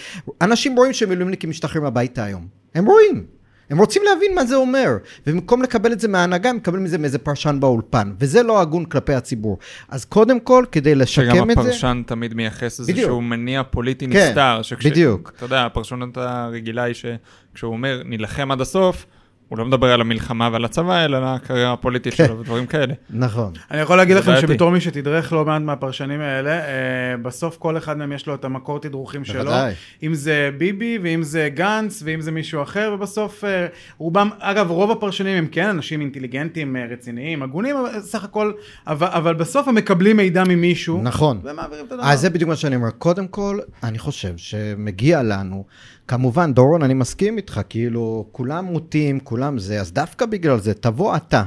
[0.41, 2.47] אנשים רואים שמילואימניקים משתחררים הביתה היום.
[2.75, 3.38] הם רואים.
[3.71, 6.99] הם רוצים להבין מה זה אומר, ובמקום לקבל את זה מההנהגה, הם מקבלים את זה
[6.99, 9.59] מאיזה פרשן באולפן, וזה לא הגון כלפי הציבור.
[9.89, 11.41] אז קודם כל, כדי לשקם את זה...
[11.41, 14.63] שגם הפרשן תמיד מייחס לזה שהוא מניע פוליטי כן, נסתר.
[14.63, 14.87] שכש...
[14.87, 15.33] בדיוק.
[15.37, 19.07] אתה יודע, הפרשנות הרגילה היא שכשהוא אומר, נילחם עד הסוף,
[19.49, 22.27] הוא לא מדבר על המלחמה ועל הצבא, אלא על הקריירה הפוליטית כן.
[22.27, 22.95] שלו ודברים כאלה.
[23.11, 23.53] נכון.
[23.71, 24.41] אני יכול להגיד לכם.
[24.41, 28.45] שבתור מי שתדרך לא מעט מהפרשנים האלה, אה, בסוף כל אחד מהם יש לו את
[28.45, 29.45] המקור תדרוכים שלו.
[29.45, 29.75] בוודאי.
[30.03, 33.67] אם זה ביבי, ואם זה גנץ, ואם זה מישהו אחר, ובסוף אה,
[33.99, 38.53] רובם, אגב, רוב הפרשנים הם כן אנשים אינטליגנטים, אה, רציניים, הגונים, סך הכל,
[38.87, 41.01] אבל, אבל בסוף הם מקבלים מידע ממישהו.
[41.03, 41.41] נכון.
[41.45, 42.05] ומעבירים את הדבר.
[42.07, 42.91] אז זה בדיוק מה שאני אומר.
[42.91, 45.65] קודם כל, אני חושב שמגיע לנו,
[46.09, 51.17] כמובן, דורון, אני מסכים איתך, כאילו, כולם מוטים, כולם זה, אז דווקא בגלל זה, תבוא
[51.17, 51.45] אתה.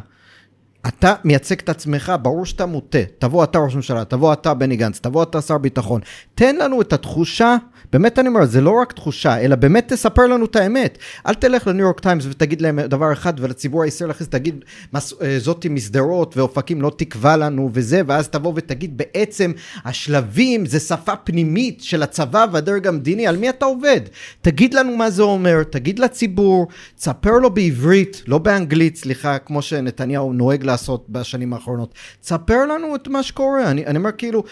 [0.88, 2.98] אתה מייצג את עצמך, ברור שאתה מוטה.
[3.20, 6.02] תבוא אתה ראש ממשלה, תבוא אתה בני גנץ, תבוא אתה שר ביטחון.
[6.36, 7.56] תן לנו את התחושה,
[7.94, 10.98] באמת אני אומר, זה לא רק תחושה, אלא באמת תספר לנו את האמת.
[11.28, 15.14] אל תלך לניו יורק טיימס ותגיד להם דבר אחד, ולציבור הישראלי אחרי זה תגיד, "מס-
[15.22, 19.52] אה, זאתי משדרות ואופקים לא תקבע לנו וזה, ואז תבוא ותגיד, בעצם
[19.86, 24.02] השלבים זה שפה פנימית של הצבא והדרג המדיני, על מי אתה עובד?
[24.42, 26.68] תגיד לנו מה זה אומר, תגיד לציבור,
[26.98, 31.94] תספר לו בעברית, לא באנגלית, סליחה, כמו שנתניהו נוהג לעשות בשנים האחרונות.
[32.22, 33.72] תספר לנו את מה שקורה.
[33.72, 34.44] אני, אני אומר כאילו,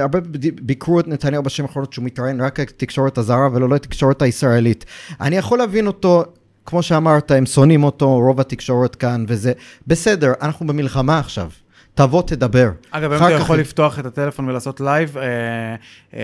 [0.00, 0.18] הרבה
[0.62, 4.84] ביקרו את נתניהו בשנים האחרונות שהוא מתראיין רק לתקשורת הזרה ולא לתקשורת הישראלית.
[5.20, 6.24] אני יכול להבין אותו.
[6.66, 9.52] כמו שאמרת, הם שונאים אותו, רוב התקשורת כאן וזה.
[9.86, 11.50] בסדר, אנחנו במלחמה עכשיו.
[11.98, 12.68] תבוא, תדבר.
[12.90, 15.24] אגב, היום אתה כך- יכול לפתוח את הטלפון ולעשות לייב, אה,
[16.14, 16.20] אה,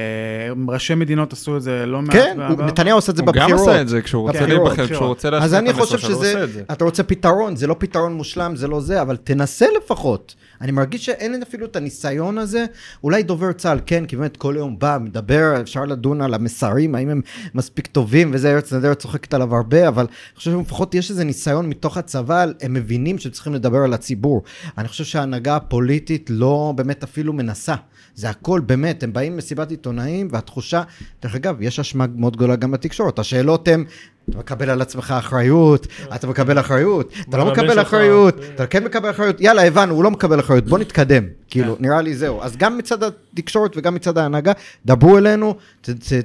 [0.69, 2.13] ראשי מדינות עשו את זה לא מעט.
[2.13, 2.39] כן.
[2.49, 3.69] הוא- נתניהו עושה את זה הוא גם בבחירות.
[3.69, 4.95] עשה את זה כשהוא רוצה בבחירות, להיבחר.
[4.95, 6.63] כשהוא רוצה אז להשמיע אני את המסר חושב שלו, הוא עושה את שזה, זה.
[6.73, 10.35] אתה רוצה פתרון, זה לא פתרון מושלם, זה לא זה, אבל תנסה לפחות.
[10.61, 12.65] אני מרגיש שאין אפילו את הניסיון הזה.
[13.05, 17.09] אולי דובר צה"ל, כן, כי באמת כל יום בא, מדבר, אפשר לדון על המסרים, האם
[17.09, 17.21] הם
[17.55, 21.69] מספיק טובים, וזה ארץ נהדרת צוחקת עליו הרבה, אבל אני חושב שלפחות יש איזה ניסיון
[21.69, 24.43] מתוך הצבא, הם מבינים שצריכים לדבר על הציבור.
[24.79, 27.75] אני חושב שההנהגה הפוליטית לא באמת אפילו מנסה.
[28.15, 30.83] זה הכל באמת, הם באים למסיבת עיתונאים, והתחושה,
[31.23, 33.19] דרך אגב, יש אשמה מאוד גדולה גם בתקשורת.
[33.19, 33.85] השאלות הן,
[34.31, 38.53] אתה מקבל על עצמך אחריות, אתה מקבל אחריות, אתה לא מקבל אחריות, כן.
[38.55, 41.25] אתה כן מקבל אחריות, יאללה, הבנו, הוא לא מקבל אחריות, בוא נתקדם.
[41.51, 42.43] כאילו, נראה לי זהו.
[42.43, 44.53] אז גם מצד התקשורת וגם מצד ההנהגה,
[44.87, 45.55] דברו אלינו,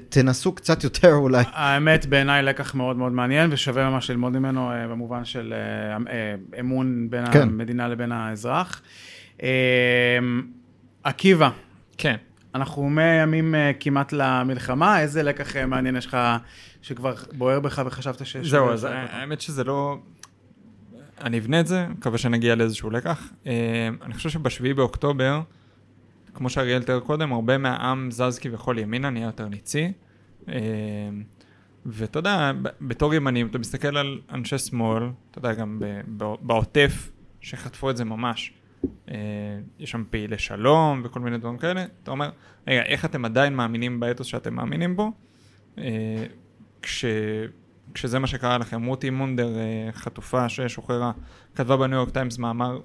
[0.10, 1.44] תנסו קצת יותר אולי.
[1.54, 6.36] האמת, בעיניי לקח מאוד מאוד מעניין, ושווה ממש ללמוד ממנו אה, במובן של אה, אה,
[6.60, 7.42] אמון בין כן.
[7.42, 8.82] המדינה לבין האזרח.
[11.04, 11.50] עקיבא,
[11.98, 12.16] כן.
[12.56, 16.18] אנחנו 100 ימים אה, כמעט למלחמה, איזה לקח מעניין יש לך
[16.82, 18.48] שכבר בוער בך וחשבת שיש...
[18.48, 19.98] זהו, אז האמת שזה לא...
[21.22, 23.30] אני אבנה את זה, מקווה שנגיע לאיזשהו לקח.
[23.48, 25.42] אה, אני חושב שבשביעי באוקטובר,
[26.34, 29.92] כמו שאריאל תיאר קודם, הרבה מהעם זז כביכול ימינה, נהיה יותר ניצי.
[30.50, 30.54] אה,
[31.86, 35.82] ואתה יודע, בתור ימנים, אתה מסתכל על אנשי שמאל, אתה יודע, גם
[36.42, 37.12] בעוטף,
[37.42, 38.54] שחטפו את זה ממש.
[39.10, 39.16] אה,
[39.80, 41.86] יש שם פעילי שלום וכל מיני דברים כאלה.
[42.04, 42.30] אתה אומר,
[42.68, 45.12] רגע, איך אתם עדיין מאמינים באתוס שאתם מאמינים בו?
[46.82, 47.06] כש,
[47.94, 48.86] כשזה מה שקרה לכם.
[48.86, 51.12] רותי מונדר, אה, חטופה ששוחררה,
[51.56, 52.80] כתבה בניו יורק טיימס מאמר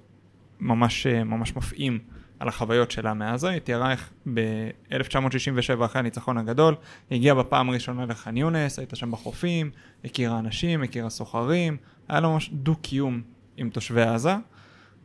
[0.61, 1.99] ממש, אה, ממש מפעים
[2.39, 3.49] על החוויות שלה מעזה.
[3.49, 6.75] היא תיארה איך ב-1967, אחרי הניצחון הגדול,
[7.11, 9.71] היא הגיעה בפעם הראשונה לח'אן יונס, הייתה שם בחופים,
[10.05, 11.77] הכירה אנשים, הכירה סוחרים,
[12.09, 13.23] היה לה ממש דו-קיום
[13.57, 14.35] עם תושבי עזה.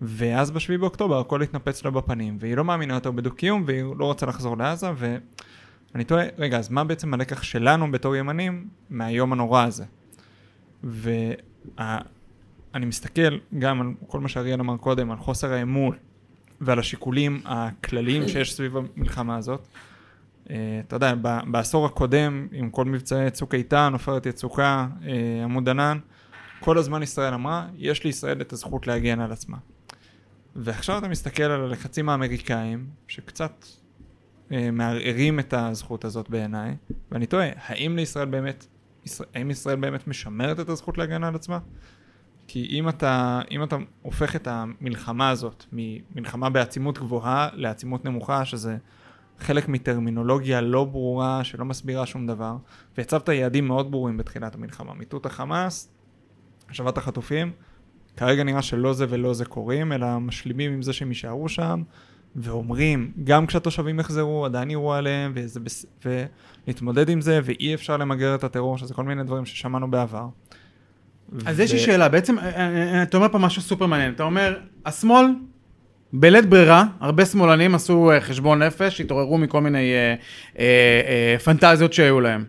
[0.02, 4.26] ואז בשביעי באוקטובר הכל התנפץ לה בפנים, והיא לא מאמינה יותר בדו-קיום, והיא לא רוצה
[4.26, 4.92] לחזור לעזה,
[5.94, 9.86] ואני תוהה, רגע, אז מה בעצם הלקח שלנו בתור ימנים מהיום הנורא הזה?
[10.84, 12.06] ואני
[12.86, 15.96] מסתכל גם על כל מה שאריאל אמר קודם, על חוסר האמון
[16.62, 19.68] ועל השיקולים הכלליים שיש סביב המלחמה הזאת.
[20.50, 21.14] אה, אתה יודע,
[21.48, 25.98] בעשור הקודם, עם כל מבצעי צוק איתן, עופרת יצוקה, אה, עמוד ענן,
[26.60, 29.58] כל הזמן ישראל אמרה, יש לישראל את הזכות להגן על עצמה.
[30.56, 33.66] ועכשיו אתה מסתכל על הלחצים האמריקאים, שקצת
[34.52, 36.76] מערערים את הזכות הזאת בעיניי,
[37.12, 38.66] ואני תוהה, האם לישראל באמת,
[39.36, 41.60] האם ישראל באמת משמרת את הזכות להגן על עצמה?
[42.48, 48.78] כי אם אתה, אם אתה הופך את המלחמה הזאת ממלחמה בעצימות גבוהה לעצימות נמוכה, שזה
[49.40, 52.58] חלק מטרמינולוגיה לא ברורה שלא מסבירה שום דבר,
[52.98, 55.92] והצבת יעדים מאוד ברורים בתחילת המלחמה, מיטוט החמאס,
[56.70, 57.52] השבת החטופים,
[58.18, 61.84] כרגע נראה שלא זה ולא זה קורים, אלא משלימים עם זה שהם יישארו שם,
[62.36, 65.86] ואומרים, גם כשהתושבים יחזרו, עדיין יראו עליהם, וזה בס...
[66.06, 70.28] ולהתמודד עם זה, ואי אפשר למגר את הטרור, שזה כל מיני דברים ששמענו בעבר.
[71.46, 74.60] אז יש לי שאלה, בעצם, אה, אה, אתה אומר פה משהו סופר מעניין, אתה אומר,
[74.86, 75.26] השמאל,
[76.14, 80.16] בלית ברירה, הרבה שמאלנים עשו אה, חשבון נפש, התעוררו מכל מיני אה,
[80.60, 80.66] אה,
[81.34, 82.46] אה, פנטזיות שהיו להם.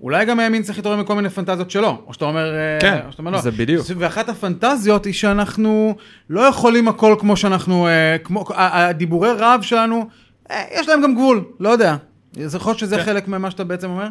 [0.00, 3.12] אולי גם הימין צריך להתעורר מכל מיני פנטזיות שלו, או שאתה אומר, אה, כן, או
[3.12, 3.40] שאתה אומר לא.
[3.40, 3.86] זה בדיוק.
[3.98, 5.96] ואחת הפנטזיות היא שאנחנו
[6.30, 10.08] לא יכולים הכל כמו שאנחנו, אה, כמו, הדיבורי רעב שלנו,
[10.50, 11.96] אה, יש להם גם גבול, לא יודע.
[12.44, 13.02] אז יכול להיות שזה כן.
[13.02, 14.08] חלק ממה שאתה בעצם אומר?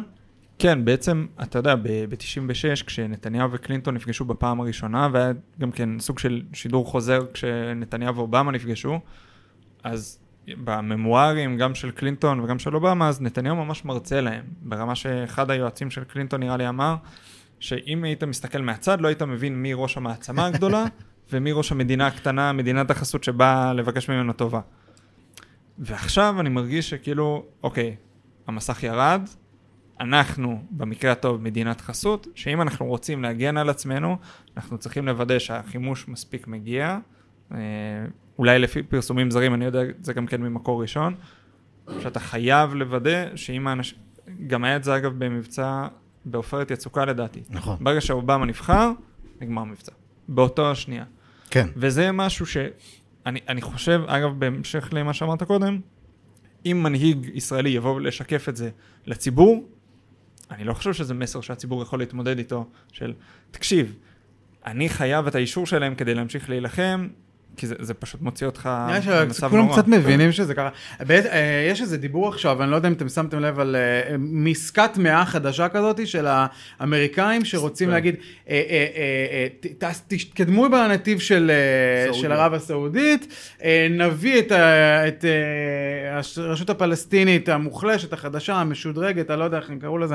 [0.58, 6.42] כן, בעצם, אתה יודע, ב-96, כשנתניהו וקלינטון נפגשו בפעם הראשונה, והיה גם כן סוג של
[6.52, 9.00] שידור חוזר כשנתניהו ואובמה נפגשו,
[9.84, 15.50] אז בממוארים, גם של קלינטון וגם של אובמה, אז נתניהו ממש מרצה להם, ברמה שאחד
[15.50, 16.96] היועצים של קלינטון נראה לי אמר,
[17.60, 20.84] שאם היית מסתכל מהצד, לא היית מבין מי ראש המעצמה הגדולה,
[21.32, 24.60] ומי ראש המדינה הקטנה, מדינת החסות שבאה לבקש ממנו טובה.
[25.78, 27.96] ועכשיו אני מרגיש שכאילו, אוקיי,
[28.46, 29.20] המסך ירד,
[30.00, 34.16] אנחנו, במקרה הטוב, מדינת חסות, שאם אנחנו רוצים להגן על עצמנו,
[34.56, 36.98] אנחנו צריכים לוודא שהחימוש מספיק מגיע.
[38.38, 41.14] אולי לפי פרסומים זרים, אני יודע את זה גם כן ממקור ראשון,
[42.00, 43.98] שאתה חייב לוודא שאם האנשים...
[44.46, 45.86] גם היה את זה אגב במבצע
[46.24, 47.42] בעופרת יצוקה לדעתי.
[47.50, 47.76] נכון.
[47.80, 48.90] ברגע שאובמה נבחר,
[49.40, 49.92] נגמר המבצע.
[50.28, 51.04] באותו השנייה.
[51.50, 51.68] כן.
[51.76, 55.80] וזה משהו שאני אני חושב, אגב, בהמשך למה שאמרת קודם,
[56.66, 58.70] אם מנהיג ישראלי יבוא לשקף את זה
[59.06, 59.68] לציבור,
[60.50, 63.12] אני לא חושב שזה מסר שהציבור יכול להתמודד איתו, של
[63.50, 63.94] תקשיב,
[64.66, 67.08] אני חייב את האישור שלהם כדי להמשיך להילחם,
[67.56, 69.00] כי זה, זה פשוט מוציא אותך נראה
[69.32, 69.72] שכולם נורא.
[69.72, 70.68] קצת מבינים שזה ככה.
[71.00, 74.16] בעת- אה, יש איזה דיבור עכשיו, אני לא יודע אם אתם שמתם לב על אה,
[74.18, 76.26] מסקת מאה חדשה כזאת של
[76.80, 77.94] האמריקאים שרוצים כן.
[77.94, 78.14] להגיד,
[78.48, 79.46] אה,
[80.08, 81.50] תתקדמו בנתיב של.
[82.12, 83.34] של ערב הסעודית,
[83.90, 84.52] נביא את
[85.08, 85.24] את
[86.38, 90.14] הרשות הפלסטינית המוחלשת, החדשה, המשודרגת, אני לא יודע איך הם קראו לזה,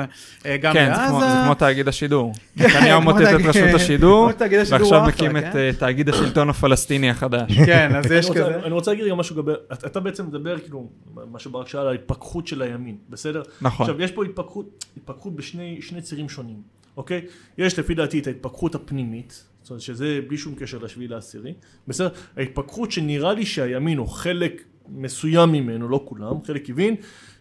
[0.60, 1.26] גם כן, זה כמו, זה.
[1.44, 2.32] כמו תאגיד השידור.
[2.56, 4.30] נתניהו כמו מוטט את תאגיד- רשות השידור,
[4.70, 5.72] ועכשיו מקים את כן?
[5.78, 7.31] תאגיד השלטון הפלסטיני החדש.
[7.66, 8.56] כן, אז יש כזה.
[8.64, 10.88] אני רוצה להגיד גם משהו לגבי, אתה בעצם מדבר כאילו,
[11.30, 13.42] מה שברק שאל על ההתפכחות של הימין, בסדר?
[13.60, 13.86] נכון.
[13.86, 16.62] עכשיו יש פה התפכחות, התפכחות בשני שני צירים שונים,
[16.96, 17.26] אוקיי?
[17.58, 21.54] יש לפי דעתי את ההתפכחות הפנימית, זאת אומרת שזה בלי שום קשר לשביעי לעשירי,
[21.88, 22.08] בסדר?
[22.36, 26.94] ההתפכחות שנראה לי שהימין או חלק מסוים ממנו, לא כולם, חלק הבין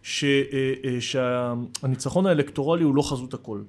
[0.04, 3.62] ש- אה, אה, שהניצחון האלקטורלי הוא לא חזות הכל.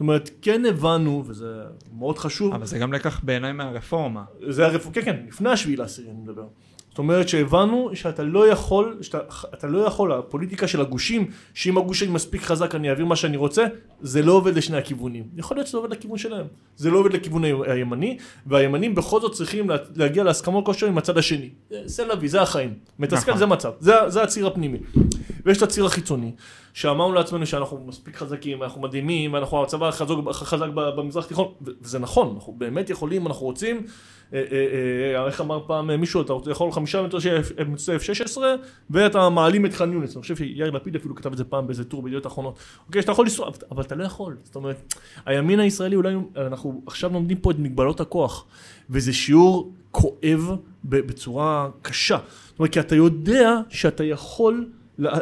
[0.00, 1.62] זאת אומרת, כן הבנו, וזה
[1.98, 4.24] מאוד חשוב, אבל זה גם לקח בעיניי מהרפורמה.
[4.48, 4.88] זה הרפ...
[4.92, 6.44] כן, כן, לפני השביעי לעשירי אני מדבר.
[6.88, 9.18] זאת אומרת שהבנו שאתה לא יכול, שאתה
[9.54, 13.36] אתה לא יכול, הפוליטיקה של הגושים, שאם הגוש שלי מספיק חזק אני אעביר מה שאני
[13.36, 13.66] רוצה,
[14.00, 15.24] זה לא עובד לשני הכיוונים.
[15.36, 16.46] יכול להיות שזה עובד לכיוון שלהם.
[16.76, 21.18] זה לא עובד לכיוון הימני, והימנים בכל זאת צריכים לה, להגיע להסכמות כלשהו עם הצד
[21.18, 21.48] השני.
[21.84, 22.74] זה לוי, זה החיים.
[22.98, 23.38] מתסכל נכון.
[23.38, 24.78] זה מצב, זה, זה הציר הפנימי.
[25.50, 26.32] ויש את הציר החיצוני,
[26.72, 31.98] שאמרנו לעצמנו שאנחנו מספיק חזקים, אנחנו מדהימים, ואנחנו הצבא החזק, חזק ב- במזרח התיכון, וזה
[31.98, 33.76] נכון, אנחנו באמת יכולים, אנחנו רוצים,
[34.32, 37.28] אה, אה, אה, איך אמר פעם מישהו, אתה יכול חמישה מטוסי
[37.96, 38.38] F-16,
[38.90, 41.84] ואתה מעלים את ח'אן יונס, אני חושב שיאיר לפיד אפילו כתב את זה פעם באיזה
[41.84, 42.54] טור בידיעות אחרונות,
[42.86, 44.94] אוקיי, שאתה יכול לנסוע, אבל- אתה לא יכול, זאת אומרת,
[45.26, 48.44] הימין הישראלי אולי, אנחנו עכשיו לומדים פה את מגבלות הכוח,
[48.90, 50.50] וזה שיעור כואב
[50.84, 54.66] בצורה קשה, זאת אומרת, כי אתה יודע שאתה יכול,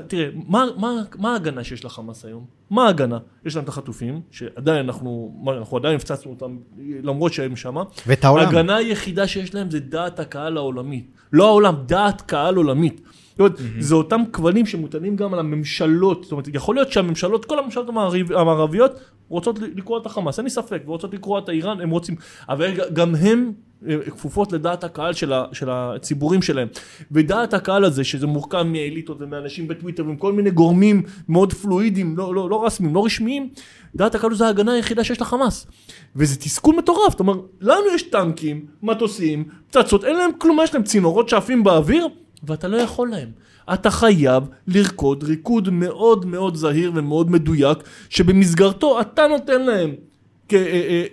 [0.06, 2.44] תראה, מה, מה, מה ההגנה שיש לחמאס היום?
[2.70, 3.18] מה ההגנה?
[3.44, 6.56] יש להם את החטופים, שעדיין אנחנו, אנחנו עדיין הפצצנו אותם,
[7.02, 7.82] למרות שהם שמה.
[8.06, 8.44] ואת העולם.
[8.44, 11.10] ההגנה היחידה שיש להם זה דעת הקהל העולמית.
[11.32, 13.00] לא העולם, דעת קהל עולמית.
[13.30, 16.22] זאת אומרת, זה אותם כבלים שמוטלים גם על הממשלות.
[16.22, 18.92] זאת אומרת, יכול להיות שהממשלות, כל הממשלות המערב- המערביות
[19.28, 22.16] רוצות לקרוע את החמאס, אין לי ספק, ורוצות לקרוע את האיראן, הם רוצים,
[22.48, 23.52] אבל גם הם
[24.10, 26.68] כפופות לדעת הקהל של, ה, של הציבורים שלהם.
[27.12, 32.34] ודעת הקהל הזה, שזה מורכב מאליטות ומאנשים בטוויטר ועם כל מיני גורמים מאוד פלואידיים, לא,
[32.34, 33.48] לא, לא רשמיים, לא רשמיים,
[33.94, 35.66] דעת הקהל זה ההגנה היחידה שיש לחמאס.
[36.16, 40.82] וזה תסכול מטורף, זאת אומרת, לנו יש טנקים, מטוסים, פצצות, אין להם כלום, יש להם
[40.82, 42.08] צינורות שעפים באוויר,
[42.42, 43.28] ואתה לא יכול להם.
[43.74, 49.94] אתה חייב לרקוד ריקוד מאוד מאוד זהיר ומאוד מדויק, שבמסגרתו אתה נותן להם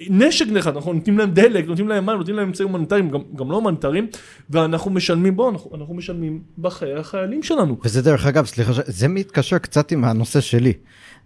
[0.09, 3.51] נשק נגד, אנחנו נותנים להם דלק, נותנים להם מים, נותנים להם אמצעים הומניטריים, גם, גם
[3.51, 4.07] לא הומניטריים,
[4.49, 7.77] ואנחנו משלמים, בואו, אנחנו, אנחנו משלמים בחיי החיילים שלנו.
[7.83, 10.73] וזה דרך אגב, סליחה, זה מתקשר קצת עם הנושא שלי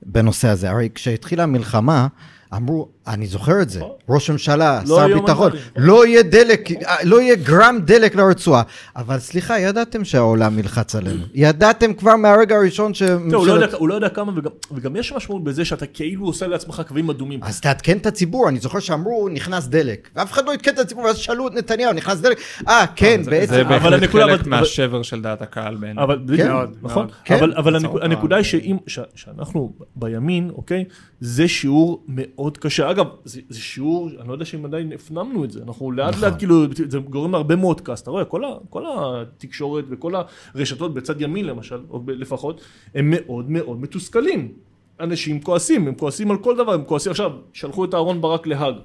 [0.05, 0.69] בנושא הזה.
[0.69, 2.07] הרי כשהתחילה המלחמה,
[2.55, 3.81] אמרו, אני זוכר את זה.
[4.09, 5.63] ראש ממשלה, לא שר ביטחון, מנכ"לים.
[5.87, 8.61] לא יהיה דלק, אה, לא יהיה גרם דלק לרצועה.
[8.95, 11.23] אבל סליחה, ידעתם שהעולם ילחץ עלינו.
[11.33, 13.73] ידעתם כבר מהרגע הראשון הוא, לא שממשלת...
[13.73, 17.39] הוא לא יודע כמה, וגם, וגם יש משמעות בזה שאתה כאילו עושה לעצמך קווים אדומים.
[17.43, 20.09] אז תעדכן את הציבור, אני זוכר שאמרו, נכנס דלק.
[20.15, 22.37] ואף אחד לא עדכן את הציבור, ואז שאלו את נתניהו, נכנס דלק?
[22.67, 23.53] אה, כן, זה- בעצם.
[23.53, 26.05] זה אבל בהחלט חלק אבל- מהשבר של דעת הקהל בעיניי.
[26.47, 27.03] מאוד, נכון?
[27.05, 27.11] מאוד.
[27.25, 28.43] כן, אבל, הנקודה, היא
[28.87, 30.83] ש, שאנחנו בימין, אוקיי,
[31.21, 32.91] זה שיעור מאוד קשה.
[32.91, 36.23] אגב, זה, זה שיעור, אני לא יודע אם עדיין הפנמנו את זה, אנחנו לאט נכון.
[36.23, 40.13] לאט כאילו, זה גורם להרבה מאוד כעס, אתה רואה, כל, ה, כל התקשורת וכל
[40.55, 42.61] הרשתות בצד ימין למשל, או לפחות,
[42.95, 44.53] הם מאוד מאוד מתוסכלים.
[44.99, 48.75] אנשים כועסים, הם כועסים על כל דבר, הם כועסים עכשיו, שלחו את אהרון ברק להאג.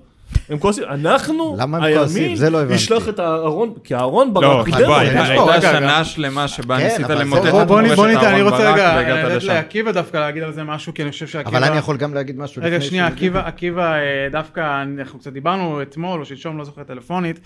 [0.48, 2.22] הם כועסים, אנחנו, למה הם כועסים?
[2.22, 2.74] הימין, זה לא הבנתי.
[2.74, 4.96] נשלח את אהרון, כי אהרון לא, ברק קידם בוא,
[5.36, 5.52] אותו.
[5.52, 7.66] הייתה שנה שלמה שבה כן, ניסית למוטט את מורשת
[7.96, 9.48] בוא ניתן, אני אהרן רוצה ברק רגע והגעת לשם.
[9.48, 11.58] לעקיבא דווקא להגיד על זה משהו, כי אני חושב שעקיבא...
[11.58, 14.00] אבל אני יכול גם להגיד משהו רגע, לפני שנייה, עקיבא, עקיבא, אה,
[14.32, 17.40] דווקא אנחנו קצת דיברנו אתמול או שלשום, לא זוכר טלפונית,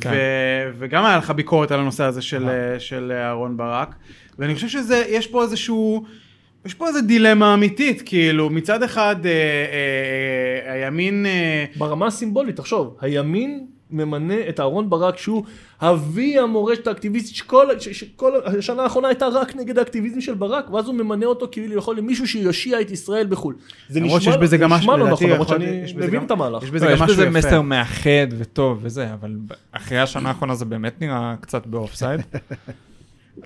[0.00, 0.10] כן.
[0.12, 3.94] ו- וגם היה לך ביקורת על הנושא הזה של אה, של אהרון ברק,
[4.38, 6.04] ואני חושב שזה, יש פה איזשהו,
[6.66, 9.36] יש פה איזו דילמה אמיתית, כאילו, מצד אחד אה, אה,
[10.72, 11.26] אה, הימין...
[11.26, 15.44] אה, ברמה הסימבולית, תחשוב, הימין ממנה את אהרון ברק שהוא
[15.80, 20.86] אבי המורשת האקטיביסטית שכל, ש- שכל השנה האחרונה הייתה רק נגד האקטיביזם של ברק ואז
[20.86, 23.54] הוא ממנה אותו כאילו יכול למישהו שיושיע את ישראל בחו"ל.
[23.88, 26.20] זה נשמע, שיש בזה זה גם נשמע משהו, לא נכון, למרות שאני יש בזה מבין
[26.20, 26.62] גם- את המהלך.
[26.62, 27.38] יש לא, בזה גם יש משהו בזה יפה.
[27.38, 29.36] מסר מאחד וטוב וזה, אבל
[29.72, 32.20] אחרי השנה האחרונה זה באמת נראה קצת באופסייד.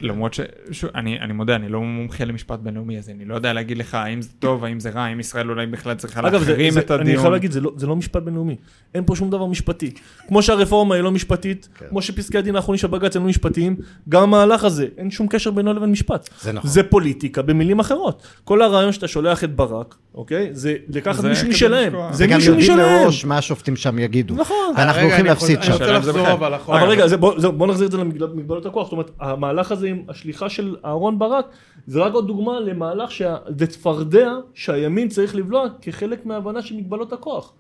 [0.00, 0.40] למרות ש...
[0.72, 3.94] שוב, אני, אני מודה, אני לא מומחה למשפט בינלאומי, אז אני לא יודע להגיד לך
[3.94, 6.90] האם זה טוב, האם זה רע, האם ישראל אולי בכלל צריכה זה, להחרים זה, את
[6.90, 7.20] אני הדיון.
[7.20, 8.56] חייב להגיד, זה לא, זה לא משפט בינלאומי.
[8.94, 9.90] אין פה שום דבר משפטי.
[10.28, 11.86] כמו שהרפורמה היא לא משפטית, כן.
[11.88, 13.76] כמו שפסקי הדין האחרונים של בג"ץ הם לא משפטיים,
[14.08, 16.28] גם המהלך הזה, אין שום קשר בינו לבין משפט.
[16.40, 16.70] זה נכון.
[16.70, 18.22] זה פוליטיקה במילים אחרות.
[18.44, 20.48] כל הרעיון שאתה שולח את ברק, אוקיי?
[20.52, 21.92] זה לקחת זה מישהו משלהם.
[22.12, 23.02] זה וגם מישהו יודעים משלהם.
[23.02, 24.34] מראש מה השופטים שם יגידו.
[24.34, 24.56] נכון.
[24.76, 26.02] ואנחנו רגע, הולכים אני יכול- להפסיד אני שם.
[26.12, 26.32] זה.
[26.32, 26.80] אבל אחורה.
[26.82, 28.84] אבל רגע, זה, בוא, זה, בוא נחזיר את זה למגבלות הכוח.
[28.84, 31.46] זאת אומרת, המהלך הזה עם השליחה של אהרון ברק,
[31.86, 37.12] זה רק עוד דוגמה למהלך, שה- זה צפרדע שהימין צריך לבלוע כחלק מההבנה של מגבלות
[37.12, 37.52] הכוח.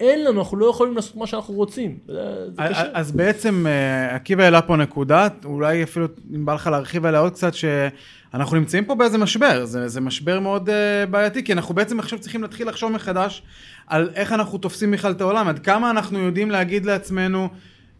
[0.00, 1.98] אין לנו, אנחנו לא יכולים לעשות מה שאנחנו רוצים.
[2.06, 2.82] זה, קשה.
[2.92, 7.32] אז בעצם אה, עקיבא העלה פה נקודה, אולי אפילו אם בא לך להרחיב עליה עוד
[7.32, 11.98] קצת, שאנחנו נמצאים פה באיזה משבר, זה, זה משבר מאוד אה, בעייתי, כי אנחנו בעצם
[11.98, 13.42] עכשיו צריכים להתחיל לחשוב מחדש
[13.86, 17.48] על איך אנחנו תופסים בכלל את העולם, עד כמה אנחנו יודעים להגיד לעצמנו,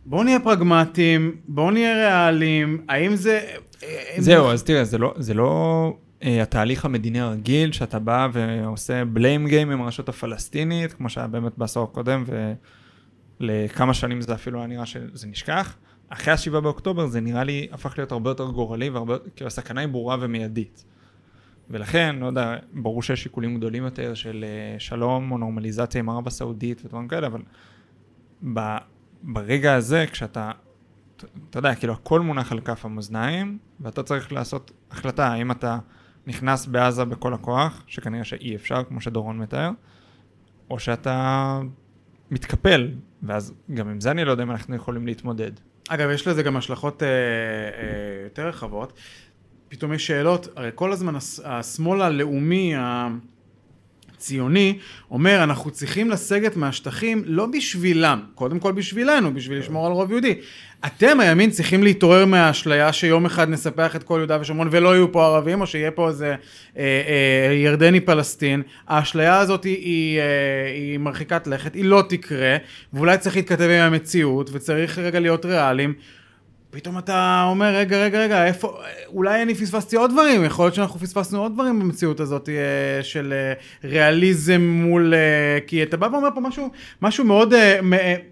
[0.07, 3.41] בואו נהיה פרגמטיים, בואו נהיה ריאליים, האם זה...
[3.83, 9.05] אה, זהו, אז תראה, זה לא, זה לא אה, התהליך המדיני הרגיל, שאתה בא ועושה
[9.05, 12.25] בליים גיים עם הרשות הפלסטינית, כמו שהיה באמת בעשור הקודם,
[13.41, 15.77] ולכמה שנים זה אפילו היה נראה שזה נשכח.
[16.09, 19.89] אחרי השבעה באוקטובר זה נראה לי הפך להיות הרבה יותר גורלי, והרבה, כאילו הסכנה היא
[19.89, 20.85] ברורה ומיידית.
[21.71, 26.27] ולכן, לא יודע, ברור שיש שיקולים גדולים יותר של אה, שלום או נורמליזציה עם ערב
[26.27, 27.41] הסעודית ודברים כאלה, אבל
[29.27, 30.51] ברגע הזה, כשאתה,
[31.17, 35.79] אתה- יודע, כאילו הכל מונח על כף המאזניים, ואתה צריך לעשות החלטה האם אתה
[36.27, 39.71] נכנס בעזה בכל הכוח, שכנראה שאי אפשר, כמו שדורון מתאר,
[40.71, 41.61] או שאתה
[42.31, 42.91] מתקפל,
[43.23, 45.53] ואז גם עם זה אני לא יודע אם אנחנו יכולים להתמודד.
[45.89, 47.15] אגב, יש לזה גם השלכות אה, אה,
[48.25, 48.93] יותר רחבות.
[49.69, 52.75] פתאום יש שאלות, הרי כל הזמן השמאל הלאומי
[54.25, 54.79] הציוני
[55.11, 60.35] אומר, אנחנו צריכים לסגת מהשטחים לא בשבילם, קודם כל בשבילנו, בשביל לשמור על רוב יהודי.
[60.87, 65.25] אתם, הימין, צריכים להתעורר מהאשליה שיום אחד נספח את כל יהודה ושומרון ולא יהיו פה
[65.25, 66.35] ערבים, או שיהיה פה איזה
[66.77, 66.83] אה,
[67.49, 68.63] אה, ירדני פלסטין.
[68.89, 70.25] האשליה הזאת היא, היא, אה,
[70.75, 72.57] היא מרחיקת לכת, היא לא תקרה,
[72.93, 75.95] ואולי צריך להתכתב עם המציאות, וצריך רגע להיות ריאליים.
[76.75, 81.01] פתאום אתה אומר, רגע, רגע, רגע, איפה, אולי אני פספסתי עוד דברים, יכול להיות שאנחנו
[81.01, 83.53] פספסנו עוד דברים במציאות הזאת אה, של אה,
[83.91, 85.15] ריאליזם מול...
[85.15, 86.71] אה, כי אתה בא ואומר פה משהו,
[87.03, 87.55] משהו מאוד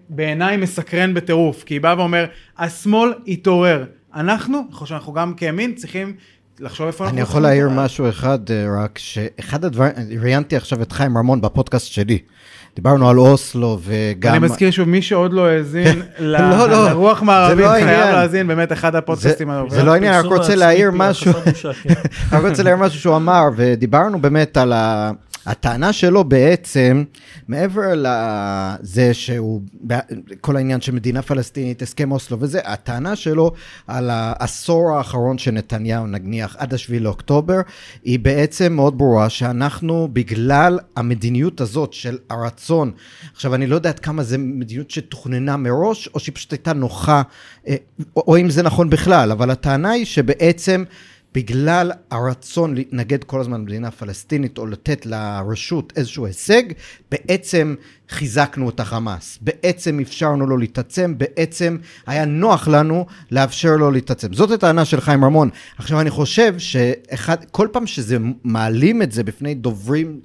[0.09, 2.25] בעיניי מסקרן בטירוף, כי היא באה ואומר,
[2.57, 3.85] השמאל התעורר.
[4.15, 6.15] אנחנו, אני חושב שאנחנו גם כימין צריכים
[6.59, 7.15] לחשוב איפה אנחנו...
[7.15, 7.85] אני יכול להעיר להתעורר.
[7.85, 12.19] משהו אחד, אה, רק שאחד הדברים, ראיינתי עכשיו את חיים רמון בפודקאסט שלי.
[12.75, 14.31] דיברנו על אוסלו וגם...
[14.33, 18.15] אני מזכיר שוב, מי שעוד לא האזין ל- לא, לא, לרוח זה מערבית, לא חייב.
[18.15, 19.79] להאזין, באמת אחד הפודקאסטים האהובים.
[19.79, 21.33] זה לא העניין, רק רוצה להעיר משהו.
[21.83, 21.93] כן.
[22.37, 25.11] אני רוצה להעיר משהו שהוא אמר, ודיברנו באמת על ה...
[25.45, 27.03] הטענה שלו בעצם,
[27.47, 29.61] מעבר לזה שהוא,
[30.41, 33.51] כל העניין של מדינה פלסטינית, הסכם אוסלו וזה, הטענה שלו
[33.87, 37.61] על העשור האחרון של נתניהו, נניח עד השביעי לאוקטובר,
[38.03, 42.91] היא בעצם מאוד ברורה שאנחנו, בגלל המדיניות הזאת של הרצון,
[43.33, 47.21] עכשיו אני לא יודע עד כמה זה מדיניות שתוכננה מראש, או שהיא פשוט הייתה נוחה,
[47.67, 47.75] אה,
[48.15, 50.83] או, אם זה נכון בכלל, אבל הטענה היא שבעצם
[51.33, 56.63] בגלל הרצון להתנגד כל הזמן למדינה פלסטינית או לתת לרשות איזשהו הישג,
[57.11, 57.75] בעצם
[58.09, 59.39] חיזקנו את החמאס.
[59.41, 64.33] בעצם אפשרנו לו להתעצם, בעצם היה נוח לנו לאפשר לו להתעצם.
[64.33, 65.49] זאת הטענה של חיים רמון.
[65.77, 70.19] עכשיו אני חושב שכל פעם שזה מעלים את זה בפני דוברים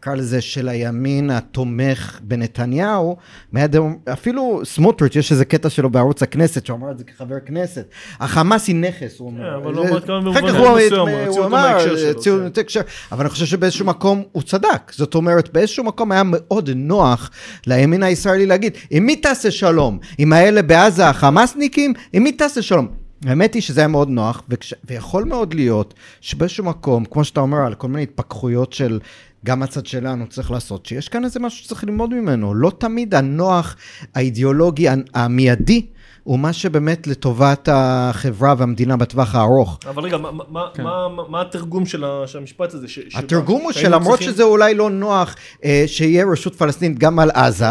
[0.00, 3.16] נקרא לזה, של הימין התומך בנתניהו,
[3.52, 3.94] מהדמ...
[4.12, 7.88] אפילו סמוטריץ', יש איזה קטע שלו בערוץ הכנסת, שהוא אמר את זה כחבר כנסת.
[8.20, 9.50] החמאס היא נכס, הוא אומר.
[9.50, 12.36] כן, אבל הוא אמר כמה הוא- מסוים, הוא הוא הוציא אותו מההקשר שלו, הוציאו
[12.68, 12.80] כן.
[13.12, 14.92] אבל אני חושב שבאיזשהו מקום הוא צדק.
[14.92, 17.30] זאת אומרת, באיזשהו מקום היה מאוד נוח
[17.66, 19.98] לימין הישראלי להגיד, עם מי תעשה שלום?
[20.18, 21.94] עם האלה בעזה החמאסניקים?
[22.12, 22.88] עם מי תעשה שלום?
[23.26, 24.74] האמת היא שזה היה מאוד נוח, וכש...
[24.84, 28.98] ויכול מאוד להיות שבאיזשהו מקום, כמו שאתה אומר, על כל מיני התפכחויות של
[29.46, 32.54] גם הצד שלנו צריך לעשות, שיש כאן איזה משהו שצריך ללמוד ממנו.
[32.54, 33.76] לא תמיד הנוח
[34.14, 35.86] האידיאולוגי המיידי
[36.22, 39.78] הוא מה שבאמת לטובת החברה והמדינה בטווח הארוך.
[39.88, 40.82] אבל רגע, מה- מה- כן.
[40.82, 42.04] מה- מה- מה התרגום של
[42.38, 42.88] המשפט הזה?
[42.88, 45.34] ש- התרגום הוא שלמרות צריכים- שזה אולי לא נוח
[45.64, 47.66] אה, שיהיה רשות פלסטינית גם על עזה,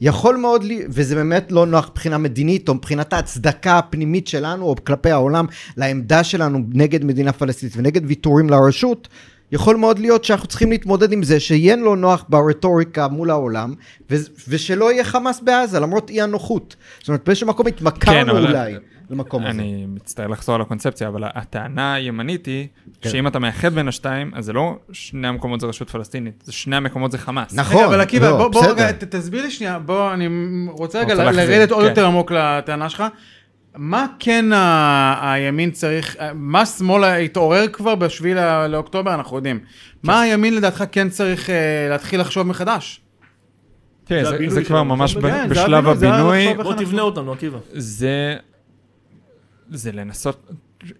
[0.00, 4.74] יכול מאוד, לי- וזה באמת לא נוח מבחינה מדינית או מבחינת ההצדקה הפנימית שלנו או
[4.86, 5.46] כלפי העולם
[5.76, 9.08] לעמדה שלנו נגד מדינה פלסטינית ונגד ויתורים לרשות,
[9.52, 13.74] יכול מאוד להיות שאנחנו צריכים להתמודד עם זה שיהיה לא נוח ברטוריקה מול העולם
[14.10, 14.16] ו-
[14.48, 16.76] ושלא יהיה חמאס בעזה למרות אי הנוחות.
[16.98, 18.74] זאת אומרת באיזשהו מקום התמכרנו כן, אבל- אולי
[19.10, 19.50] למקום הזה.
[19.50, 22.66] אני מצטער לחזור על הקונספציה, אבל הטענה הימנית היא
[23.00, 23.10] כן.
[23.10, 26.76] שאם אתה מאחד בין השתיים, אז זה לא שני המקומות זה רשות פלסטינית, זה שני
[26.76, 27.54] המקומות זה חמאס.
[27.54, 28.66] נכון, רגע, אבל עקיבא, לא, בוא, בוא.
[28.66, 30.28] רגע, תסביר לי שנייה, בוא, אני
[30.68, 31.88] רוצה רגע לרדת עוד כן.
[31.88, 33.04] יותר עמוק לטענה שלך.
[33.76, 39.60] מה כן ה- הימין צריך, מה שמאל התעורר כבר בשביעי ל- לאוקטובר, אנחנו יודעים.
[40.02, 43.00] מה הימין לדעתך כן צריך אה, להתחיל לחשוב מחדש?
[44.06, 46.48] כן, זה זה- הבינוי זה כבר שלנו, ממש כן, ב- זה בשלב הבינוי, זה הבינוי,
[46.48, 47.58] עכשיו- בוא תבנה אנחנו- אותנו, עקיבא.
[47.72, 48.36] זה,
[49.68, 50.50] זה לנסות,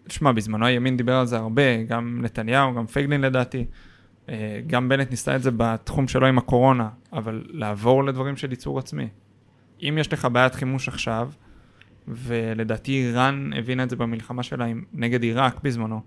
[0.09, 3.65] שמע, בזמנו הימין דיבר על זה הרבה, גם נתניהו, גם פייגלין לדעתי,
[4.29, 4.35] אה,
[4.67, 9.09] גם בנט ניסה את זה בתחום שלו עם הקורונה, אבל לעבור לדברים של ייצור עצמי.
[9.83, 11.29] אם יש לך בעיית חימוש עכשיו,
[12.09, 16.01] ולדעתי איראן הבינה את זה במלחמה שלה עם, נגד עיראק בזמנו,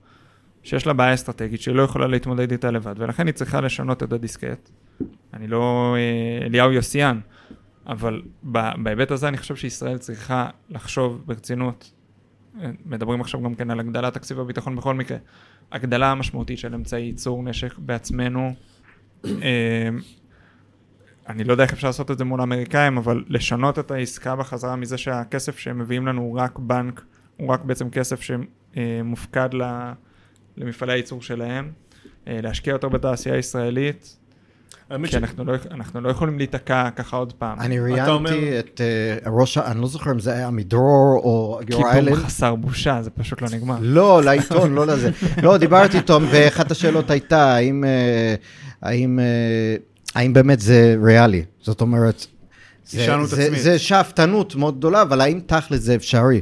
[0.64, 4.14] שיש לה בעיה אסטרטגית שהיא לא יכולה להתמודד איתה לבד, ולכן היא צריכה לשנות את
[4.14, 4.70] הדיסקט.
[5.34, 7.20] אני לא אה, אליהו יוסיאן,
[7.88, 8.22] אבל
[8.78, 11.92] בהיבט הזה אני חושב שישראל צריכה לחשוב ברצינות.
[12.62, 15.18] אה, מדברים עכשיו גם כן על הגדלת תקציב הביטחון בכל מקרה.
[15.72, 18.54] הגדלה משמעותית של אמצעי ייצור נשק בעצמנו.
[21.30, 24.76] אני לא יודע איך אפשר לעשות את זה מול האמריקאים, אבל לשנות את העסקה בחזרה
[24.76, 27.02] מזה שהכסף שהם מביאים לנו הוא רק בנק,
[27.38, 29.50] הוא רק בעצם כסף שמופקד
[30.58, 31.72] למפעלי הייצור שלהם,
[32.28, 34.18] אה, להשקיע יותר בתעשייה הישראלית,
[35.08, 37.60] כי אנחנו לא, אנחנו לא יכולים להיתקע ככה עוד פעם.
[37.60, 41.82] אני ראיינתי את אה, ראש, ה- אני לא זוכר אם זה היה עמידרור או יור
[41.82, 42.16] קיפום איילנד.
[42.16, 43.78] חסר בושה, זה פשוט לא נגמר.
[43.82, 45.12] לא, לעיתון, לא לזה.
[45.44, 48.36] לא, דיברתי איתו, ואחת השאלות הייתה, האם, אה,
[50.16, 51.44] האם, באמת זה ריאלי?
[51.62, 52.26] זאת אומרת,
[52.86, 53.50] זה, זה.
[53.56, 56.42] זה שאפתנות מאוד גדולה, אבל האם תכל'ס זה אפשרי?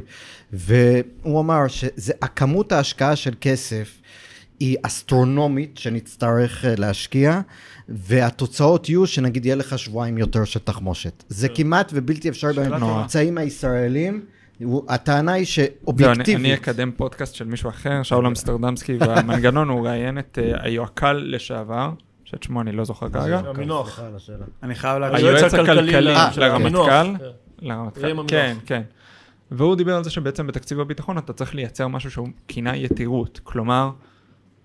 [0.52, 3.98] והוא אמר שהכמות ההשקעה של כסף
[4.60, 7.40] היא אסטרונומית שנצטרך אה, להשקיע,
[7.88, 11.24] והתוצאות יהיו שנגיד יהיה לך שבועיים יותר של תחמושת.
[11.28, 12.68] זה כמעט ובלתי אפשרי.
[12.68, 14.24] באמצעים הישראלים.
[14.64, 16.36] הוא- הטענה היא זהו, אני, שאובייקטיבית.
[16.36, 21.90] אני אקדם פודקאסט של מישהו אחר, שאול אמסטרדמסקי, והמנגנון הוא ראיין את אה, היועק"ל לשעבר,
[22.26, 24.00] שאת שמו אני לא זוכר כרגע, המינוח.
[24.62, 25.26] אני חייב להגיד.
[25.26, 26.14] היועץ הכלכלי.
[26.36, 27.66] לרמטכ"ל, כן.
[27.66, 28.24] לרמטכ"ל.
[28.28, 28.82] כן, כן.
[29.50, 33.40] והוא דיבר על זה שבעצם בתקציב הביטחון אתה צריך לייצר משהו שהוא כינה יתירות.
[33.44, 33.90] כלומר,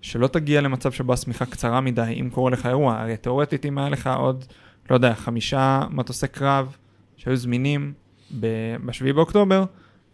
[0.00, 3.00] שלא תגיע למצב שבו השמיכה קצרה מדי, אם קורה לך אירוע.
[3.00, 4.44] הרי תאורטית, אם היה לך עוד,
[4.90, 6.76] לא יודע, חמישה מטוסי קרב
[7.16, 7.92] שהיו זמינים
[8.40, 9.64] ב-7 באוקטובר,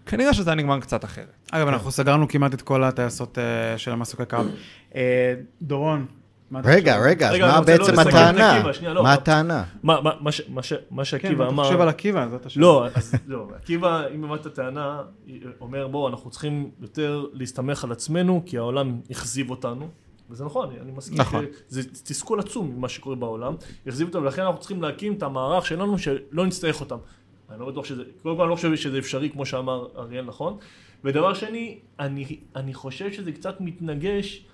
[0.06, 1.36] כנראה שזה היה נגמר קצת אחרת.
[1.52, 4.36] אגב, אנחנו סגרנו כמעט את כל הטייסות אה, של המסוקי קו.
[4.94, 6.06] אה, דורון,
[6.64, 6.96] רגע?
[6.98, 8.62] רגע, אז מה רוצה לא בעצם לסכם את הטענה?
[8.94, 9.02] לא.
[9.02, 9.64] מה הטענה?
[9.82, 11.64] מה- מה- מה ש- מה ש- מה כן, שעקיבא אמר...
[11.64, 12.28] חושב על עקיבא?
[12.30, 12.62] זאת השאלה.
[12.66, 15.02] לא, אז לא, עקיבא, אם הבנת הטענה,
[15.60, 19.88] אומר בוא, אנחנו צריכים יותר להסתמך על עצמנו, כי העולם אכזיב אותנו.
[20.30, 21.44] וזה נכון, אני, אני מסכים, נכון.
[21.68, 23.54] זה תסכול עצום ממה שקורה בעולם,
[23.88, 26.96] אכזיב אותנו, ולכן אנחנו צריכים להקים את המערך שלנו שלא נצטרך אותם.
[27.50, 30.56] אני לא בטוח שזה, קודם כל אני לא חושב שזה אפשרי, כמו שאמר אריאל נכון.
[31.04, 32.24] ודבר שני, אני,
[32.56, 34.44] אני חושב שזה קצת מתנגש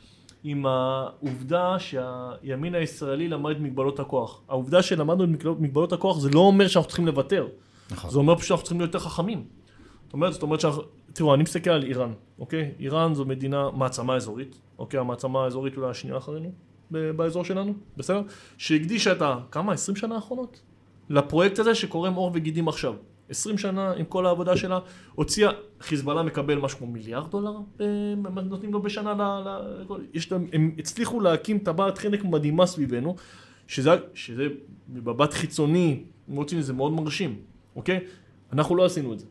[0.45, 4.40] עם העובדה שהימין הישראלי למד את מגבלות הכוח.
[4.49, 5.28] העובדה שלמדנו את
[5.61, 7.49] מגבלות- הכוח זה לא אומר שאנחנו צריכים לוותר.
[7.90, 8.11] נכון.
[8.11, 9.45] זה אומר פשוט שאנחנו צריכים להיות יותר חכמים.
[10.05, 10.82] זאת אומרת, זאת אומרת שאנחנו,
[11.12, 12.72] תראו, אני מסתכל על איראן, אוקיי?
[12.80, 15.01] איראן זו מדינה, מעצמה אזורית, אוקיי?
[15.01, 16.51] המעצמה האזורית אולי השנייה אחרינו,
[16.90, 18.22] באזור שלנו, בסדר?
[18.59, 19.36] שהקדישה את ה...
[19.51, 19.72] כמה?
[19.72, 20.61] 20 שנה האחרונות?
[21.11, 22.95] לפרויקט הזה שקורם עור וגידים עכשיו.
[23.29, 24.79] 20 שנה עם כל העבודה שלה,
[25.14, 25.51] הוציאה,
[25.81, 27.87] חיזבאללה מקבל משהו כמו מיליארד דולר, אה,
[28.43, 33.16] נותנים לו בשנה, ל, ל, יש, הם הצליחו להקים טבעת חנק מדהימה סביבנו,
[33.66, 34.47] שזה, שזה
[34.89, 37.37] מבט חיצוני, אם רוצים, זה מאוד מרשים,
[37.77, 38.01] אוקיי?
[38.53, 39.27] אנחנו לא עשינו את זה.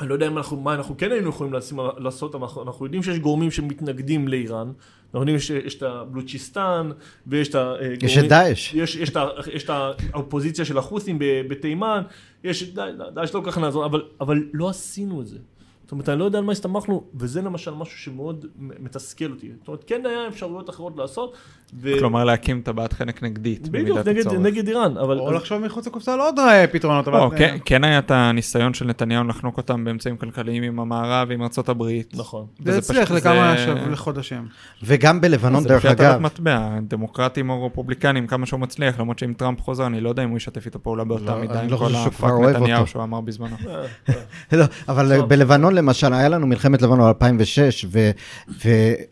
[0.00, 3.02] אני לא יודע אם אנחנו, מה אנחנו כן היינו יכולים לעשים, לעשות, אנחנו, אנחנו יודעים
[3.02, 4.72] שיש גורמים שמתנגדים לאיראן,
[5.06, 6.90] אנחנו יודעים שיש את הבלוצ'יסטן,
[7.26, 7.74] ויש את ה...
[7.80, 8.74] אה, יש את דאעש.
[8.74, 9.16] יש, יש, את,
[9.52, 9.70] יש את
[10.12, 12.02] האופוזיציה של החות'ים בתימן,
[12.44, 15.38] יש, ד- דאעש לא כל כך נעזור, אבל, אבל לא עשינו את זה.
[15.82, 19.50] זאת אומרת, אני לא יודע על מה הסתמכנו, וזה למשל משהו שמאוד מתסכל אותי.
[19.58, 21.36] זאת אומרת, כן היה אפשרויות אחרות לעשות,
[21.82, 21.90] ו...
[21.98, 24.40] כלומר להקים טבעת חנק נגדית בדיוק, במידת נגד, הצורך.
[24.40, 25.18] נגד איראן, אבל...
[25.18, 27.08] או אז- לחשוב מחוץ לקופסה על עוד אה, פתרונות.
[27.08, 31.42] או, כן, כן היה את הניסיון של נתניהו לחנוק אותם באמצעים כלכליים עם המערב, עם
[31.42, 32.12] ארצות הברית.
[32.16, 32.46] נכון.
[32.58, 34.46] זה וזה הצליח פשוט- לכמה זה- שב- חודשים.
[34.82, 39.18] וגם בלבנון, זה דרך לפי הטלת אגב, מטבע, דמוקרטים או רפובליקנים, כמה שהוא מצליח, למרות
[39.18, 41.68] שאם טראמפ חוזר, אני לא יודע אם הוא ישתף איתו פעולה באותה לא, מידה עם
[41.70, 41.84] לא כל
[42.30, 42.90] אוהב נתניהו אותו.
[42.90, 43.56] שהוא אמר בזמנו.
[43.68, 44.14] אה.
[44.52, 45.22] לא, אבל.
[45.28, 47.86] בלבנון למשל, היה לנו מלחמת לבנון 2006,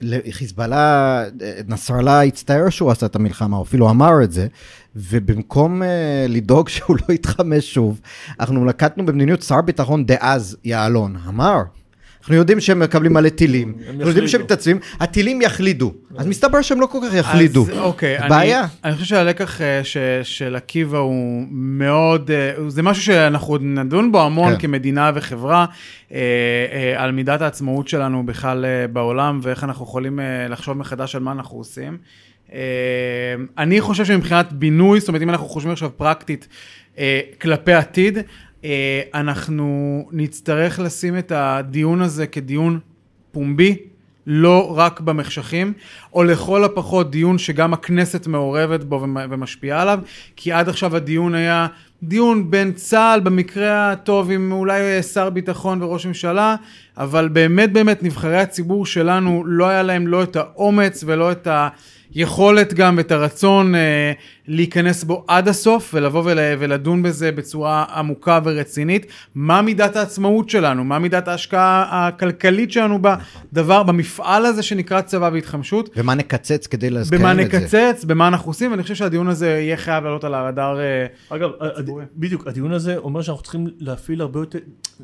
[0.03, 1.25] וחיזבאללה,
[1.69, 4.47] נסראללה הצטער שהוא עשה את המלחמה, הוא אפילו אמר את זה,
[4.97, 5.87] ובמקום uh,
[6.29, 8.01] לדאוג שהוא לא יתחמש שוב,
[8.41, 11.63] אנחנו נקטנו במדיניות שר ביטחון דאז, יעלון, אמר.
[12.21, 14.29] אנחנו יודעים שהם מקבלים מלא טילים, אנחנו יודעים.
[14.29, 17.63] שהם מתעצבים, הטילים יחלידו, אז מסתבר שהם לא כל כך יחלידו.
[17.63, 18.67] אז אוקיי, בעיה.
[18.85, 19.81] אני חושב שהלקח אה,
[20.23, 24.59] של עקיבא הוא מאוד, אה, זה משהו שאנחנו עוד נדון בו המון כן.
[24.61, 25.67] כמדינה וחברה,
[26.97, 31.99] על מידת העצמאות שלנו בכלל בעולם, ואיך אנחנו יכולים לחשוב מחדש על מה אנחנו עושים.
[32.55, 36.49] אה, אני חושב שמבחינת בינוי, זאת אומרת, אם אנחנו חושבים עכשיו פרקטית
[36.99, 38.19] אה, כלפי עתיד,
[38.65, 42.79] אה, אנחנו נצטרך לשים את הדיון הזה כדיון
[43.33, 43.77] פומבי,
[44.27, 45.73] לא רק במחשכים,
[46.15, 49.99] או לכל הפחות דיון שגם הכנסת מעורבת בו ומ- ומשפיעה עליו,
[50.37, 51.67] כי עד עכשיו הדיון היה
[52.03, 56.57] דיון בין צה"ל, במקרה הטוב עם אולי שר ביטחון וראש ממשלה,
[56.97, 61.49] אבל באמת באמת נבחרי הציבור שלנו לא היה להם לא את האומץ ולא את
[62.15, 64.13] היכולת גם ואת הרצון אה,
[64.49, 69.07] להיכנס בו עד הסוף ולבוא ול, ולדון בזה בצורה עמוקה ורצינית.
[69.35, 70.85] מה מידת העצמאות שלנו?
[70.85, 72.99] מה מידת ההשקעה הכלכלית שלנו
[73.53, 75.91] בדבר, במפעל הזה שנקרא צבא והתחמשות?
[75.97, 77.01] ומה נקצץ כדי במה
[77.35, 77.59] לקיים את זה?
[77.91, 80.81] נקצץ, במה אנחנו עושים, ואני חושב שהדיון הזה יהיה חייב לעלות על הרדאר.
[80.81, 82.05] אה, אגב, הד- הציבורי.
[82.17, 84.59] בדיוק, הדיון הזה אומר שאנחנו צריכים להפעיל הרבה יותר,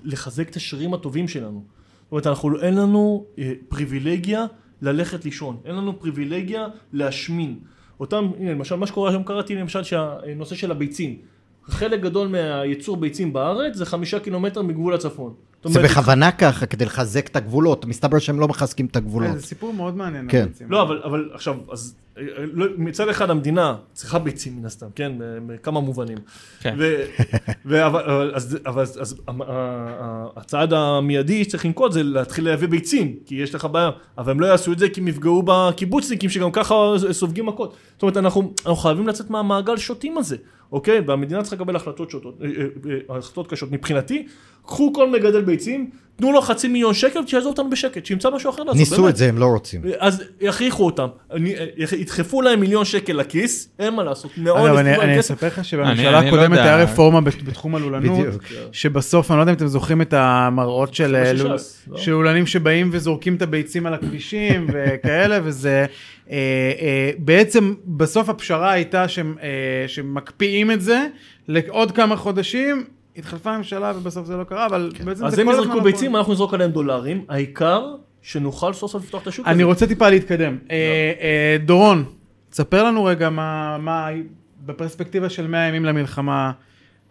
[0.04, 1.64] לחזק את השרירים הטובים שלנו.
[2.02, 4.44] זאת אומרת, אנחנו, אין לנו אה, פריבילגיה
[4.82, 7.58] ללכת לישון, אין לנו פריבילגיה להשמין.
[8.00, 11.16] אותם, הנה, למשל, מה שקורה היום, קראתי למשל שהנושא של הביצים.
[11.64, 15.34] חלק גדול מהייצור ביצים בארץ זה חמישה קילומטר מגבול הצפון.
[15.64, 19.40] זה בכוונה ככה, כדי לחזק את הגבולות, מסתבר שהם לא מחזקים את הגבולות.
[19.40, 20.26] זה סיפור מאוד מעניין.
[20.28, 20.46] כן.
[20.68, 25.12] לא, אבל, אבל עכשיו, אז אה, לא, מצד אחד המדינה צריכה ביצים מן הסתם, כן,
[25.46, 26.18] בכמה מובנים.
[26.60, 26.74] כן.
[26.78, 27.02] ו,
[27.66, 32.02] ו, אבל, אבל, אז, אבל, אז, אז המ- ה- ה- הצעד המיידי שצריך לנקוט זה
[32.02, 35.08] להתחיל לייבא ביצים, כי יש לך בעיה, אבל הם לא יעשו את זה כי הם
[35.08, 36.74] יפגעו בקיבוצניקים שגם ככה
[37.12, 37.76] סופגים מכות.
[37.92, 40.36] זאת אומרת, אנחנו, אנחנו חייבים לצאת מהמעגל שוטים הזה,
[40.72, 41.00] אוקיי?
[41.00, 43.72] והמדינה צריכה לקבל החלטות שוטות, אה, אה, אה, החלטות קשות.
[43.72, 44.26] מבחינתי,
[44.66, 45.90] קחו כל מגדל ביצים,
[46.20, 48.76] תנו לו חצי מיליון שקל, שיעזוב אותנו בשקט, שימצא משהו אחר לעשות.
[48.78, 49.08] ניסו באמת.
[49.12, 49.80] את זה, הם לא רוצים.
[49.98, 51.54] אז יכריחו אותם, אני-
[51.98, 55.20] ידחפו להם מיליון שקל לכיס, אין מה לעשות, מאוד אגב, אני, אני.
[55.20, 56.62] אספר לך שבממשלה אני לא הקודמת יודע.
[56.64, 58.42] היה רפורמה בת- בתחום הלולנות, בדיוק.
[58.72, 61.98] שבסוף, אני לא יודע אם אתם זוכרים את המראות של זה לול- ש"ס, לא?
[61.98, 65.86] של לולנים שבאים וזורקים את הביצים על הכבישים וכאלה, וזה
[66.30, 66.36] אה,
[66.80, 69.48] אה, בעצם בסוף הפשרה הייתה שהם, אה,
[69.88, 71.06] שמקפיאים את זה
[71.48, 72.84] לעוד כמה חודשים.
[73.16, 76.16] התחלפה הממשלה ובסוף זה לא קרה, אבל בעצם אז זה הם כל יזרקו הזמן ביצים,
[76.16, 79.54] אנחנו נזרוק עליהם דולרים, העיקר שנוכל סוף סוף לפתוח את השוק הזה.
[79.54, 80.58] אני רוצה טיפה להתקדם.
[80.70, 80.76] אה,
[81.20, 82.04] אה, דורון,
[82.50, 84.08] תספר לנו רגע מה, מה
[84.66, 86.52] בפרספקטיבה של 100 ימים למלחמה,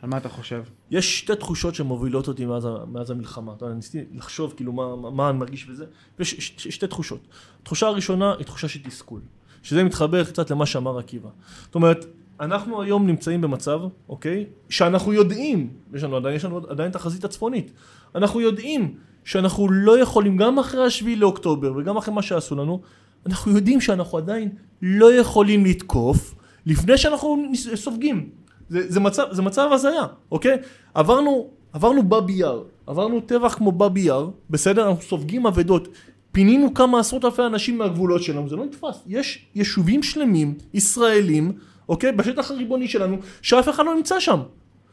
[0.02, 0.64] על מה אתה חושב?
[0.92, 3.54] יש שתי תחושות שמובילות אותי מאז, מאז המלחמה.
[3.58, 5.86] אתה יודע, ניסיתי לחשוב כאילו מה, מה, אני מרגיש וזה,
[6.20, 7.28] ויש ש, ש, שתי תחושות.
[7.62, 9.22] התחושה הראשונה היא תחושה של תסכול,
[9.64, 11.30] שזה מתחבר קצת למה שאמר עקיבא.
[11.66, 12.06] זאת אומרת,
[12.40, 13.80] אנחנו היום נמצאים במצב,
[14.10, 17.72] אוקיי, שאנחנו יודעים, יש לנו עדיין, יש לנו עדיין את החזית הצפונית,
[18.16, 22.82] אנחנו יודעים שאנחנו לא יכולים, גם אחרי השביעי לאוקטובר וגם אחרי מה שעשו לנו,
[23.26, 24.50] אנחנו יודעים שאנחנו עדיין
[24.82, 26.36] לא יכולים לתקוף
[26.66, 27.44] לפני שאנחנו
[27.76, 28.30] סופגים.
[28.70, 30.58] זה, זה מצב, זה מצב הזיה, אוקיי?
[30.94, 34.90] עברנו, עברנו באבי יאר, עברנו טבח כמו באבי יאר, בסדר?
[34.90, 35.88] אנחנו סופגים אבדות.
[36.32, 39.04] פינינו כמה עשרות אלפי אנשים מהגבולות שלנו, זה לא נתפס.
[39.08, 41.52] יש יישובים שלמים, ישראלים,
[41.90, 42.12] אוקיי?
[42.12, 44.40] בשטח הריבוני שלנו, שאף אחד לא נמצא שם.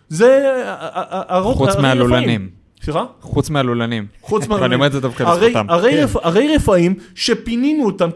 [0.08, 0.52] זה...
[0.66, 2.50] ה- ה- ה- הרות- חוץ מהלולנים.
[2.82, 3.04] סליחה?
[3.20, 4.06] חוץ מהלולנים.
[4.22, 5.66] חוץ ואני אומר את זה דווקא לזכותם.
[5.68, 6.18] הרי כן.
[6.22, 8.10] הרי רפאים שפינינו אותם.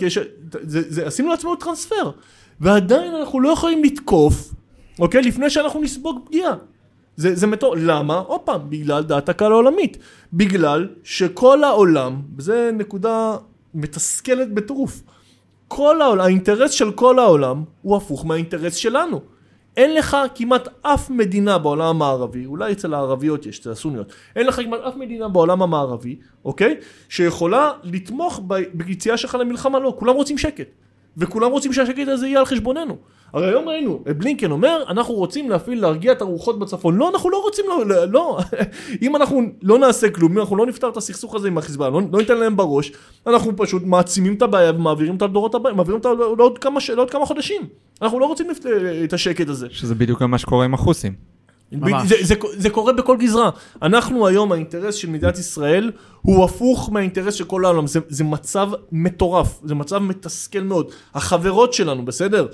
[0.63, 2.11] זה, זה, עשינו לעצמנו טרנספר,
[2.61, 4.55] ועדיין אנחנו לא יכולים לתקוף,
[4.99, 5.23] אוקיי?
[5.23, 6.53] לפני שאנחנו נספוג פגיעה.
[7.17, 7.77] זה, זה מטור...
[7.79, 8.15] למה?
[8.15, 9.99] עוד פעם, בגלל דעת הקהל העולמית.
[10.33, 13.37] בגלל שכל העולם, וזו נקודה
[13.75, 15.03] מתסכלת בטירוף,
[15.73, 19.21] כל העולם, האינטרס של כל העולם הוא הפוך מהאינטרס שלנו.
[19.77, 24.61] אין לך כמעט אף מדינה בעולם המערבי, אולי אצל הערביות יש, אצל הסוניות, אין לך
[24.61, 26.77] כמעט אף מדינה בעולם המערבי, אוקיי?
[27.09, 28.41] שיכולה לתמוך
[28.73, 30.67] ביציאה שלך למלחמה, לא, כולם רוצים שקט.
[31.17, 32.97] וכולם רוצים שהשקט הזה יהיה על חשבוננו.
[33.33, 36.97] הרי היום ראינו, בלינקן אומר, אנחנו רוצים להפעיל, להרגיע את הרוחות בצפון.
[36.97, 38.39] לא, אנחנו לא רוצים, לא, לא, לא.
[39.03, 42.07] אם אנחנו לא נעשה כלום, אם אנחנו לא נפתר את הסכסוך הזה עם החיזבאללה, לא,
[42.13, 42.93] לא ניתן להם בראש,
[43.27, 46.09] אנחנו פשוט מעצימים את הבעיה ומעבירים אותה לדורות הבאים, מעבירים אותה
[46.39, 47.63] לעוד כמה, לעוד כמה חודשים.
[48.03, 48.67] אנחנו לא רוצים לפ-
[49.05, 49.67] את השקט הזה.
[49.71, 51.31] שזה בדיוק מה שקורה עם החוסים.
[51.73, 52.09] ממש.
[52.09, 53.51] זה, זה, זה קורה בכל גזרה.
[53.83, 55.91] אנחנו היום, האינטרס של מדינת ישראל
[56.23, 57.87] הוא הפוך מהאינטרס של כל העולם.
[57.87, 60.87] זה, זה מצב מטורף, זה מצב מתסכל מאוד.
[61.15, 62.47] החברות שלנו, בסדר?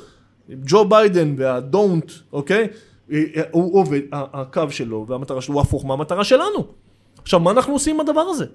[0.50, 2.68] ג'ו ביידן והדונט, אוקיי?
[3.12, 6.66] אה, אה, הוא עובד, הקו שלו והמטרה שלו הוא הפוך מהמטרה שלנו.
[7.22, 8.46] עכשיו, מה אנחנו עושים עם הדבר הזה?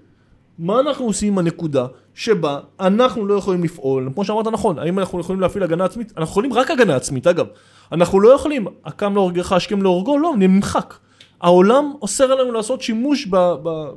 [0.60, 5.20] מה אנחנו עושים עם הנקודה שבה אנחנו לא יכולים לפעול, כמו שאמרת נכון, האם אנחנו
[5.20, 6.14] יכולים להפעיל הגנה עצמית?
[6.18, 7.46] אנחנו יכולים רק הגנה עצמית, אגב.
[7.92, 10.94] אנחנו לא יכולים, הקם להורגך, השכם להורגו, לא, נמחק.
[11.42, 13.28] העולם אוסר עלינו לעשות שימוש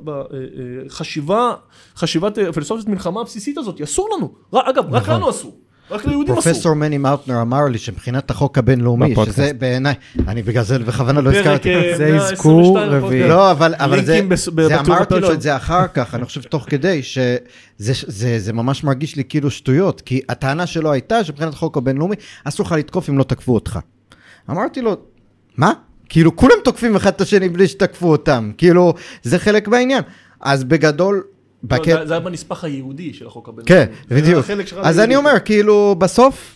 [0.03, 1.53] בחשיבה,
[1.95, 4.33] חשיבת אה, פילוסופית מלחמה הבסיסית הזאת, אסור לנו.
[4.51, 5.15] אגב, רק נכון.
[5.15, 5.51] לנו אסור.
[5.91, 6.43] רק ליהודים אסור.
[6.43, 9.37] פרופסור מני מאוטנר אמר לי שמבחינת החוק הבינלאומי, בפודקאסט.
[9.37, 9.93] שזה בעיניי,
[10.27, 11.75] אני בגלל זה בכוונה לא הזכרתי.
[11.75, 12.79] אה, זה 122 אזכור.
[12.79, 13.27] רביעי.
[13.29, 15.33] לא, אבל, אבל זה, בס- אמרתי לו.
[15.33, 17.37] את זה אחר כך, אני חושב תוך כדי, שזה
[18.07, 22.65] זה, זה ממש מרגיש לי כאילו שטויות, כי הטענה שלו הייתה שמבחינת החוק הבינלאומי, אסור
[22.65, 23.79] לך לתקוף אם לא תקפו אותך.
[24.49, 24.95] אמרתי לו,
[25.57, 25.71] מה?
[26.09, 30.01] כאילו כולם תוקפים אחד את השני בלי שתקפו אותם, כאילו זה חלק מהעניין.
[30.41, 31.23] אז בגדול,
[31.71, 31.85] לא, בקט...
[31.85, 33.85] זה- זה היה בנספח היהודי של החוק הבינלאומי.
[33.85, 34.39] כן, זה בדיוק.
[34.39, 35.03] החלק שלך אז ליהודי.
[35.03, 36.55] אני אומר, כאילו, בסוף,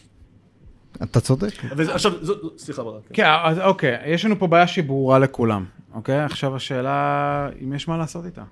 [1.03, 1.51] אתה צודק.
[1.77, 3.01] וזה- עכשיו, זו- זו- סליחה ברק.
[3.13, 6.19] כן, אז אוקיי, יש לנו פה בעיה שהיא ברורה לכולם, אוקיי?
[6.23, 8.43] עכשיו השאלה, אם יש מה לעשות איתה.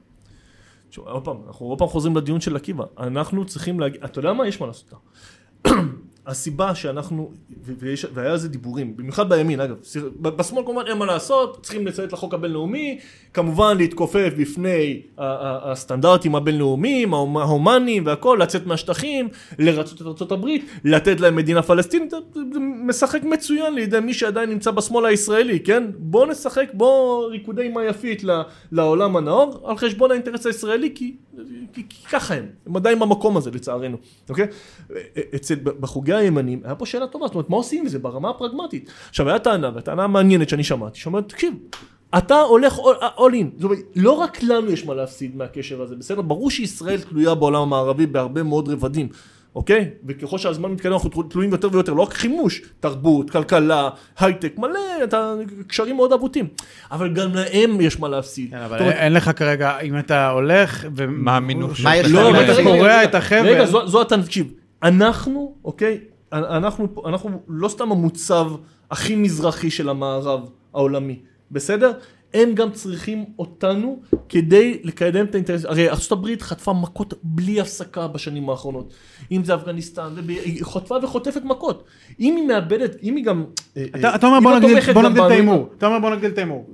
[0.97, 2.83] עוד פעם, אנחנו עוד פעם חוזרים לדיון של עקיבא.
[2.99, 4.47] אנחנו צריכים להגיד, אתה יודע מה?
[4.47, 4.93] יש מה לעשות.
[6.27, 7.31] הסיבה שאנחנו,
[7.79, 9.75] ויש, והיה על זה דיבורים, במיוחד בימין אגב,
[10.21, 12.99] בשמאל כמובן אין מה לעשות, צריכים לציית לחוק הבינלאומי,
[13.33, 19.27] כמובן להתכופף בפני הסטנדרטים הבינלאומיים, ההומ- ההומניים והכל, לצאת מהשטחים,
[19.59, 22.17] לרצות את הברית, לתת להם מדינה פלסטינית, זה-
[22.85, 25.83] משחק מצוין לידי מי שעדיין נמצא בשמאל הישראלי, כן?
[25.97, 28.23] בוא נשחק, בוא ריקודי מה יפית
[28.71, 31.15] לעולם הנאור, על חשבון האינטרס הישראלי, כי,
[31.73, 33.97] כי, כי ככה הם, הם עדיין במקום הזה לצערנו,
[34.29, 34.47] אוקיי?
[35.35, 38.91] אצל, בחוגי הימנים, היה פה שאלה טובה, זאת אומרת, מה עושים עם זה ברמה הפרגמטית?
[39.09, 41.53] עכשיו, הייתה טענה, והטענה מעניינת שאני שמעתי, שאומרת, תקשיב,
[42.17, 42.77] אתה הולך
[43.17, 46.21] all in, זאת אומרת, לא רק לנו יש מה להפסיד מהקשר הזה, בסדר?
[46.21, 49.09] ברור שישראל תלויה בעולם המערבי בהרבה מאוד רבדים.
[49.57, 49.89] אוקיי?
[50.07, 53.89] וככל שהזמן מתקדם אנחנו תלויים יותר ויותר, לא רק חימוש, תרבות, כלכלה,
[54.19, 55.33] הייטק, מלא, אתה,
[55.67, 56.47] קשרים מאוד אבוטים.
[56.91, 58.49] אבל גם להם יש מה להפסיד.
[58.51, 61.05] כן, אבל אומרת, אין לך כרגע, אם אתה הולך ו...
[61.07, 63.47] מה המינוף יש לך לא, אם רגע, אתה קורע את החבל.
[63.47, 64.53] רגע, זו, זו אתה, תקשיב,
[64.83, 65.99] אנחנו, אוקיי,
[66.33, 68.51] אנחנו, אנחנו לא סתם המוצב
[68.91, 71.19] הכי מזרחי של המערב העולמי,
[71.51, 71.91] בסדר?
[72.33, 73.99] הם גם צריכים אותנו
[74.29, 78.93] כדי לקדם את האינטרס, הרי ארה"ב חטפה מכות בלי הפסקה בשנים האחרונות,
[79.31, 81.83] אם זה אפגניסטן, היא חוטפה וחוטפת מכות,
[82.19, 85.69] אם היא מאבדת, אם היא גם, אתה אתה אומר בוא נגדיל את ההימור.
[85.77, 86.69] אתה אומר בוא נגדיל את ההימור.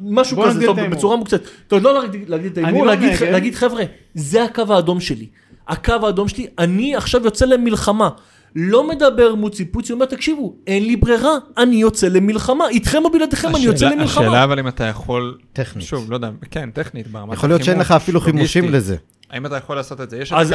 [0.00, 0.72] משהו כזה.
[0.90, 1.42] בצורה מוקצת.
[1.68, 2.92] טוב, לא להגיד את ההימור, לא.
[3.30, 3.82] להגיד חבר'ה,
[4.14, 5.26] זה הקו האדום שלי.
[5.68, 8.08] הקו האדום שלי, אני עכשיו יוצא למלחמה.
[8.56, 12.68] לא מדבר מוצי פוצי, אומר תקשיבו, אין לי ברירה, אני יוצא למלחמה.
[12.68, 14.44] איתכם או בלעדיכם אני יוצא השאלה- השאלה למלחמה.
[14.44, 15.84] אבל אם אתה יכול, טכנית.
[15.86, 18.72] שוב, לא יודע, כן, טכנית, ברמת יכול להיות שאין לך אפילו חימושים.
[18.72, 18.96] לזה.
[19.30, 20.16] האם אתה יכול לעשות את זה?
[20.18, 20.48] יש את אז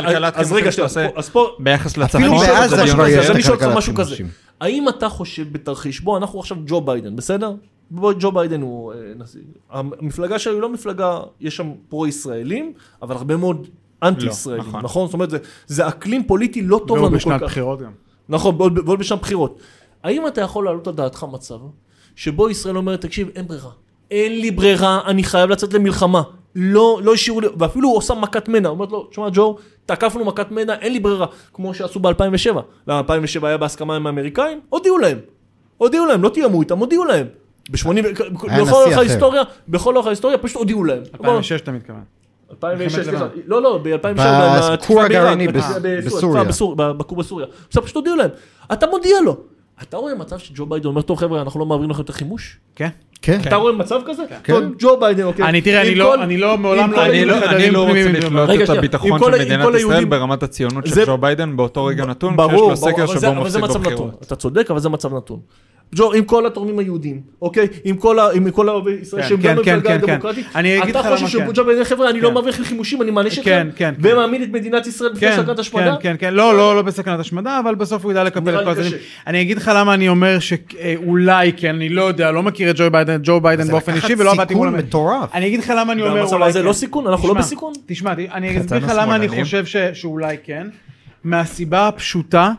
[0.48, 2.46] חימושים שאתה עושה אז פה, ביחס אפילו לצפון.
[2.46, 4.16] שואל בעזה כבר יש אני את הכלכלת משהו כזה.
[4.16, 4.28] חימושים.
[4.62, 7.54] האם אתה חושב בתרחיש, בוא, אנחנו עכשיו ג'ו ביידן, בסדר?
[7.92, 9.40] בוא, ג'ו ביידן הוא אה, נשיא.
[9.72, 13.68] המפלגה שלו היא לא מפלגה, יש שם פרו-ישראלים, אבל הרבה מאוד
[14.08, 14.82] אנטי-ישראלים, לא, נכון.
[14.84, 15.06] נכון?
[15.08, 15.38] זאת אומרת, זה-
[15.68, 17.48] זה אקלים פוליטי לא טוב לנו כל בשנת כך.
[17.48, 17.92] בחירות גם.
[18.30, 19.60] נכון, ועוד ועוד בשם בחירות.
[20.04, 21.56] האם אתה יכול להעלות על דעתך מצב
[22.16, 23.70] שבו ישראל אומרת, תקשיב, אין ברירה.
[24.12, 26.22] אין לי ברירה, אני חייב לצאת למלחמה.
[26.56, 30.52] לא, לא השאירו לי, ואפילו הוא עושה מכת מנע, אומרת לו, תשמע ג'ו, תקפנו מכת
[30.52, 32.12] מנע, אין לי ברירה, כמו שעשו ב-2007.
[32.88, 34.60] למה 2007 היה בהסכמה עם האמריקאים?
[34.70, 35.18] הודיעו להם.
[35.78, 37.28] הודיעו להם, לא תיאמו איתם, הודיעו להם.
[37.72, 38.04] ב-80, היה
[38.64, 38.98] בכל אורך.
[38.98, 41.04] ההיסטוריה, בכל אורך ההיסטוריה פשוט הודיעו להם.
[41.14, 42.02] 2006 אתה מתכוון.
[42.54, 43.30] 2006, מלחמת סליחה, לבנון.
[43.46, 46.44] לא, לא, ב-2007, בכור הגרעיני בסוריה,
[46.78, 47.48] בכור בסוריה.
[47.68, 48.30] עכשיו פשוט הודיעו להם,
[48.74, 49.38] אתה מודיע לו.
[49.82, 52.58] אתה רואה מצב שג'ו ביידן אומר, טוב חבר'ה, אנחנו לא מעבירים לכם את החימוש?
[52.76, 52.90] כן.
[53.22, 53.40] כן.
[53.48, 54.24] אתה רואה מצב כזה?
[54.44, 54.54] כן.
[54.80, 55.46] ג'ו ביידן, אוקיי.
[55.46, 57.36] אני תראה, אני לא, אני לא, מעולם לא אני לא-
[57.72, 62.06] לא רוצה לתלות את הביטחון של מדינת ישראל ברמת הציונות של ג'ו ביידן באותו רגע
[62.06, 63.64] נתון, שיש לו סקר שבו הוא מפסיד.
[63.64, 64.24] בבחירות.
[64.28, 65.40] אתה צודק, אבל זה מצב נתון.
[65.96, 67.68] ג'ו, עם כל התורמים היהודים, אוקיי?
[67.84, 70.12] עם כל ה- עם כל אוהבי ישראל כן, שהם כן, גם כן, מפלגה כן, כן.
[70.14, 71.48] דמוקרטית, אני אגיד לך אתה חושב כן.
[71.54, 72.34] שג'ו ביידן, חבר'ה, אני לא כן.
[72.34, 74.14] מעביר לכם חימושים, אני מעניש אתכם, כן, כן, כן.
[74.16, 75.96] ומעמיד את מדינת ישראל בפני כן, סכנת השמדה?
[75.96, 78.84] כן, כן, כן, לא, לא, לא בסכנת השמדה, אבל בסוף הוא ידע נראה את כל.
[78.84, 78.96] קשה.
[79.28, 82.90] אני אגיד לך למה אני אומר שאולי כן, אני לא יודע, לא מכיר את ג'ו
[82.92, 84.68] ביידן, ג'ו ביידן זה באופן אישי ולא עבדתי מול...
[84.68, 85.30] סיכון המ- מטורף.
[85.36, 86.62] אני אגיד לך למה אני אומר אולי כן.
[86.64, 87.08] לא סיכון?
[87.08, 87.74] אנחנו לא בסיכון?
[87.86, 89.28] תשמע, אני אסביר לך למה אני.
[89.44, 90.68] חושב ש- שאולי כן.
[91.24, 92.52] מהסיבה הפשוטה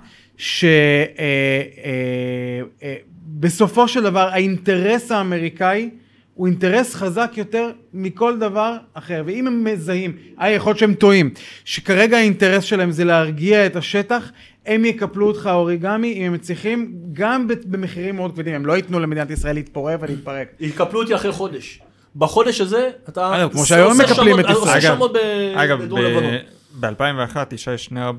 [3.39, 5.91] שבסופו של דבר האינטרס האמריקאי
[6.35, 9.23] הוא אינטרס חזק יותר מכל דבר אחר.
[9.27, 11.31] ואם הם מזהים, אה, יכול להיות שהם טועים,
[11.65, 14.31] שכרגע האינטרס שלהם זה להרגיע את השטח,
[14.67, 18.55] הם יקפלו אותך אוריגמי אם הם צריכים, גם במחירים מאוד כבדים.
[18.55, 20.49] הם לא ייתנו למדינת ישראל להתפורר ולהתפרק.
[20.61, 21.81] יקפלו אותי אחרי חודש.
[22.17, 24.57] בחודש הזה אתה אגב, כמו שהיום עושה מקפלים שמות- את ישראל.
[24.61, 26.33] עושה אגב, שמות ב- אגב, בדרום לבנון.
[26.81, 28.17] ב-2001 ישי שנרב,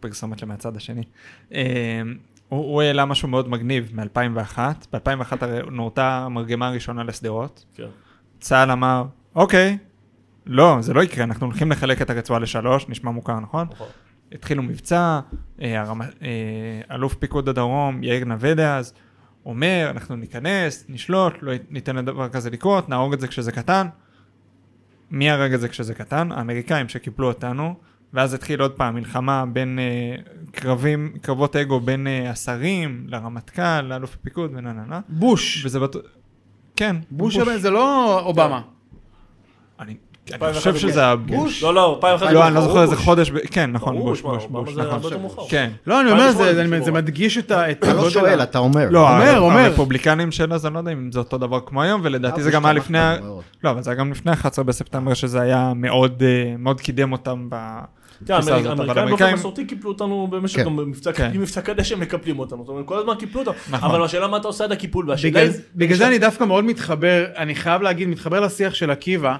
[0.00, 1.02] פרסומת מהצד השני,
[1.54, 2.00] אה,
[2.48, 4.58] הוא הוא העלה משהו מאוד מגניב מ-2001,
[4.92, 7.86] ב-2001 הרי נורתה המרגמה הראשונה לשדרות, כן.
[8.40, 9.78] צה"ל אמר, אוקיי,
[10.46, 13.66] לא, זה לא יקרה, אנחנו הולכים לחלק את הרצועה לשלוש, נשמע מוכר, נכון?
[13.70, 13.86] נכון.
[14.32, 15.20] התחילו מבצע,
[15.62, 16.02] אה, הרמ...
[16.02, 16.08] אה,
[16.90, 18.94] אלוף פיקוד הדרום, יאיר נווה דאז,
[19.46, 23.86] אומר, אנחנו ניכנס, נשלוט, לא ניתן לדבר כזה לקרות, נהרוג את זה כשזה קטן.
[25.10, 26.32] מי הרג את זה כשזה קטן?
[26.32, 27.74] האמריקאים שקיפלו אותנו,
[28.12, 30.16] ואז התחיל עוד פעם מלחמה בין אה,
[30.52, 35.00] קרבים, קרבות אגו בין אה, השרים, לרמטכ"ל, לאלוף הפיקוד ונה נה נה.
[35.08, 35.64] בוש.
[35.64, 36.02] וזה בטוח...
[36.76, 38.62] כן, בוש זה לא אובמה.
[39.80, 39.96] אני,
[40.28, 41.62] אני 2001 חושב זה שזה היה בוש.
[41.62, 42.30] לא, לא, פעם אחת.
[42.32, 42.96] לא, אני לא זוכר איזה.
[42.96, 45.44] חודש, כן, נכון, בוש, בוש, בוש, נכון.
[45.48, 45.70] כן.
[45.86, 48.58] לא, אני אומר, זה- 2008 זה זה מדגיש את ה- את אתה לא שואל, אתה
[48.58, 48.88] אומר.
[48.90, 49.58] לא, אומר, אומר.
[49.60, 52.66] הרפובליקנים של אז, אני לא יודע אם זה אותו דבר כמו היום, ולדעתי זה גם
[52.66, 52.98] היה לפני.
[53.64, 56.22] לא, אבל זה היה גם לפני 11 בספטמבר, שזה היה מאוד,
[56.66, 57.78] אה, קידם אותם ב...
[58.30, 60.64] אבל האמריקאים באופן מסורתי קיפלו אותנו במשך כן.
[60.64, 61.30] גם במבצע כן.
[61.34, 63.90] מבצע קדש הם מקפלים אותנו, זאת אומרת כל הזמן קיפלו אותנו, נכון.
[63.90, 65.40] אבל השאלה מה אתה עושה עד הקיפול, והשאלה
[65.74, 69.36] בגלל זה אני דווקא מאוד מתחבר, אני חייב להגיד, מתחבר לשיח של עקיבא,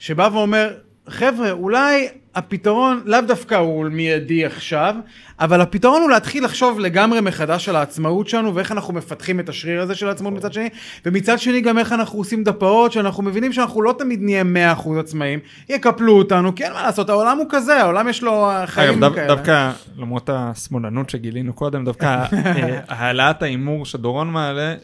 [0.00, 0.70] שבא ואומר,
[1.08, 4.94] חבר'ה, אולי הפתרון לאו דווקא הוא מיידי עכשיו,
[5.40, 9.82] אבל הפתרון הוא להתחיל לחשוב לגמרי מחדש על העצמאות שלנו ואיך אנחנו מפתחים את השריר
[9.82, 10.68] הזה של העצמאות מצד שני,
[11.06, 15.38] ומצד שני גם איך אנחנו עושים דפאות, שאנחנו מבינים שאנחנו לא תמיד נהיה 100% עצמאים,
[15.68, 19.14] יקפלו אותנו, כי אין מה לעשות, העולם הוא כזה, העולם יש לו חיים אגב, דו-
[19.14, 19.34] כאלה.
[19.34, 24.74] דווקא, למרות השמאלנות שגילינו קודם, דווקא אה, העלאת ההימור שדורון מעלה,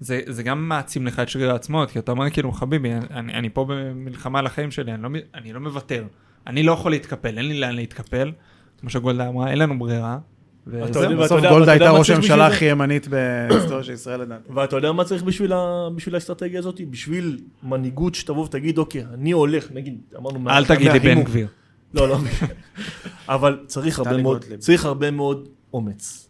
[0.00, 3.48] זה, זה גם מעצים לך את שריר העצמאות, כי אתה אומר כאילו, חביבי, אני, אני
[3.50, 6.04] פה במלחמה על החיים שלי, אני לא, אני לא מוותר.
[6.46, 8.32] אני לא יכול להתקפל, אין לי לאן להתקפל.
[8.80, 10.18] כמו שגולדה אמרה, אין לנו ברירה.
[10.66, 10.96] בסוף
[11.36, 12.46] יודע- גולדה הייתה מה ראש הממשלה?
[12.46, 14.52] הכי ימנית בהיסטוריה של ישראל לדעתי.
[14.54, 15.88] ואתה יודע מה צריך בשביל, ה...
[15.96, 16.80] בשביל האסטרטגיה הזאת?
[16.90, 20.38] בשביל מנהיגות שתבוא ותגיד, אוקיי, אני הולך, נגיד, אמרנו...
[20.50, 21.22] אל מה- תגידי בן.
[21.22, 21.46] גביר.
[21.94, 22.18] לא, לא.
[23.28, 23.58] אבל.
[24.58, 26.25] צריך הרבה מאוד אומץ.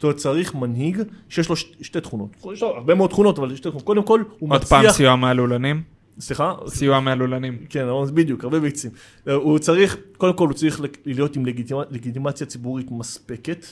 [0.00, 0.98] זאת אומרת, צריך מנהיג
[1.28, 2.36] שיש לו שתי תכונות.
[2.52, 3.84] יש לו הרבה מאוד תכונות, אבל שתי תכונות.
[3.86, 4.96] קודם כל, הוא עוד פעם מצליח...
[4.96, 5.82] סיוע מהלולנים.
[6.20, 6.54] סליחה?
[6.66, 7.58] סיוע מהלולנים.
[7.68, 7.84] כן,
[8.14, 8.90] בדיוק, הרבה ביצים.
[9.34, 13.66] הוא צריך, קודם כל הוא צריך להיות עם לגיטימ- לגיטימציה ציבורית מספקת,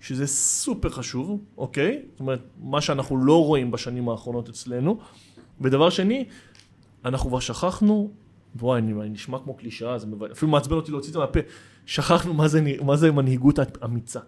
[0.00, 1.98] שזה סופר חשוב, אוקיי?
[2.12, 4.98] זאת אומרת, מה שאנחנו לא רואים בשנים האחרונות אצלנו.
[5.60, 6.24] ודבר שני,
[7.04, 8.10] אנחנו כבר שכחנו,
[8.60, 11.40] וואי, אני, אני נשמע כמו קלישאה, זה מבא- אפילו מעצבן אותי להוציא את זה מהפה,
[11.86, 14.20] שכחנו מה זה, מה זה מנהיגות אמיצה.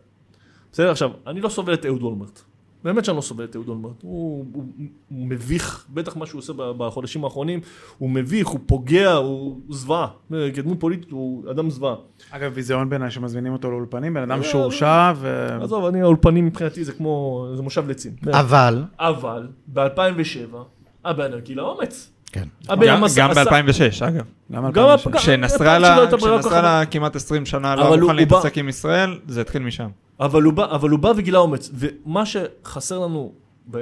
[0.73, 2.41] בסדר, עכשיו, אני לא סובל את אהוד אולמרט.
[2.85, 3.93] באמת שאני לא סובל את אהוד אולמרט.
[4.03, 4.65] הוא, הוא,
[5.09, 7.61] הוא מביך, בטח מה שהוא עושה בחודשים האחרונים,
[7.99, 10.07] הוא מביך, הוא פוגע, הוא זוועה.
[10.55, 11.95] כדמות פוליטית הוא אדם זוועה.
[12.31, 15.47] אגב, ביזיון בעיניי שמזמינים אותו לאולפנים, בן אדם לא, שהורשע ו...
[15.63, 18.13] עזוב, אני, האולפנים מבחינתי זה כמו, זה מושב לצים.
[18.33, 20.57] אבל, אבל, ב-2007,
[21.05, 22.11] הבן גילה אומץ.
[22.33, 22.45] כן.
[22.87, 24.25] גם- עשה- גם עשה- ב-2006, אגב.
[24.53, 25.07] גם גם 2006.
[25.07, 29.89] הפ- גם- כשנסראללה כמעט 20 שנה לא מוכן להתעסק עם ישראל, זה התחיל משם.
[30.21, 33.33] אבל הוא, בא, אבל הוא בא וגילה אומץ, ומה שחסר לנו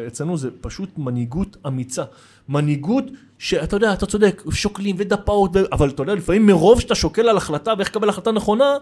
[0.07, 2.03] אצלנו זה פשוט מנהיגות אמיצה.
[2.49, 3.05] מנהיגות
[3.39, 5.61] שאתה יודע, אתה צודק, שוקלים ודפאות, ו...
[5.73, 8.77] אבל אתה יודע, לפעמים מרוב שאתה שוקל על החלטה ואיך לקבל החלטה נכונה,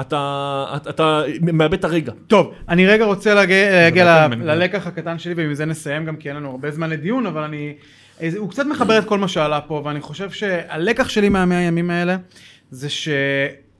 [0.00, 1.22] אתה, אתה, אתה
[1.52, 2.12] מאבד את הרגע.
[2.26, 4.50] טוב, אני רגע רוצה להגיע, להגיע נתן ל-.
[4.50, 7.74] ללקח הקטן שלי, ועם זה נסיים גם כי אין לנו הרבה זמן לדיון, אבל אני...
[8.20, 11.90] איזה- הוא קצת מחבר את כל מה שעלה פה, ואני חושב שהלקח שלי מהמאה הימים
[11.90, 12.16] האלה,
[12.70, 12.88] זה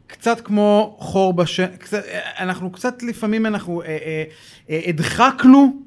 [0.07, 2.03] שקצת כמו חור בשן, קצת,
[2.39, 4.25] אנחנו קצת לפעמים אנחנו אה, אה,
[4.71, 5.86] אה, הדחקנו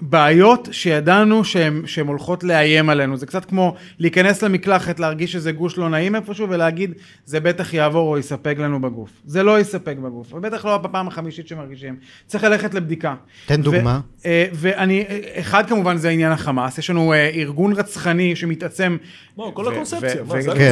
[0.00, 3.16] בעיות שידענו שהן הולכות לאיים עלינו.
[3.16, 6.92] זה קצת כמו להיכנס למקלחת, להרגיש איזה גוש לא נעים איפשהו ולהגיד,
[7.24, 9.10] זה בטח יעבור או יספק לנו בגוף.
[9.24, 11.96] זה לא יספק בגוף, ובטח לא בפעם החמישית שמרגישים.
[12.26, 13.14] צריך ללכת לבדיקה.
[13.46, 14.00] תן דוגמה.
[14.24, 18.96] ו, אה, ואני, אחד כמובן זה עניין החמאס, יש לנו אה, ארגון רצחני שמתעצם.
[19.36, 20.22] בוא, כל הקונספציה.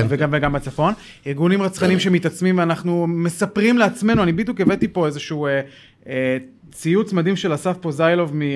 [0.08, 0.94] וגם, וגם בצפון.
[1.26, 5.60] ארגונים רצחניים שמתעצמים ואנחנו מספרים לעצמנו, אני בדיוק הבאתי פה איזשהו אה,
[6.74, 8.42] ציוץ מדהים של אסף פוזיילוב מ...
[8.42, 8.48] אה,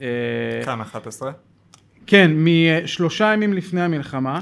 [0.00, 1.32] אה, כאן 11.
[2.06, 4.38] כן, משלושה ימים לפני המלחמה,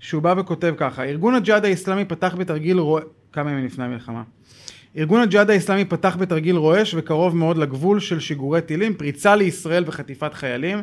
[0.00, 3.00] שהוא בא וכותב ככה, ארגון הג'יהאד האיסלאמי פתח בתרגיל רוע...
[3.32, 4.22] כמה ימים לפני המלחמה.
[4.96, 10.34] ארגון הג'יהאד האיסלאמי פתח בתרגיל רועש וקרוב מאוד לגבול של שיגורי טילים, פריצה לישראל וחטיפת
[10.34, 10.82] חיילים.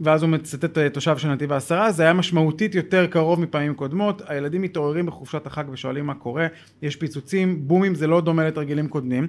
[0.00, 4.22] ואז הוא מצטט אה, תושב של נתיב העשרה, זה היה משמעותית יותר קרוב מפעמים קודמות,
[4.28, 6.46] הילדים מתעוררים בחופשת החג ושואלים מה קורה,
[6.82, 9.26] יש פיצוצים, בומים, זה לא דומה לתרגילים קודמים.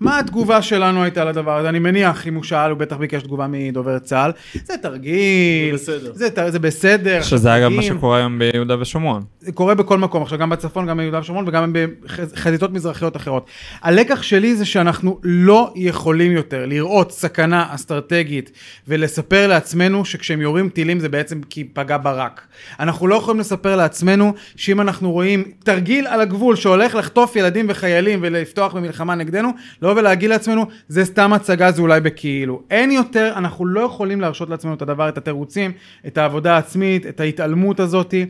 [0.00, 1.68] מה התגובה שלנו הייתה לדבר הזה?
[1.68, 4.32] אני מניח, אם הוא שאל, הוא בטח ביקש תגובה מדובר צה"ל.
[4.64, 6.12] זה תרגיל, זה בסדר.
[6.14, 7.22] זה, ת- זה בסדר.
[7.22, 7.82] שזה אגב מה.
[7.82, 9.22] שקורה היום ביהודה ושומרון.
[9.40, 11.72] זה קורה בכל מקום, עכשיו גם בצפון, גם ביהודה ושומרון וגם
[12.04, 13.46] בחזיתות מזרחיות אחרות.
[13.82, 18.50] הלקח שלי זה שאנחנו לא יכולים יותר לראות סכנה אסטרטגית
[18.88, 22.46] ולספר לעצמנו שכשהם יורים טילים זה בעצם כי פגע ברק.
[22.80, 28.18] אנחנו לא יכולים לספר לעצמנו שאם אנחנו רואים תרגיל על הגבול שהולך לחטוף ילדים וחיילים
[28.22, 29.50] ולפתוח במלחמה נגדנו,
[29.82, 32.62] לא ולהגיד לעצמנו זה סתם הצגה זה אולי בכאילו.
[32.70, 35.72] אין יותר, אנחנו לא יכולים להרשות לעצמנו את הדבר, את התירוצים,
[36.06, 38.26] את העבודה העצמית, את ההתעלמות הזאתי.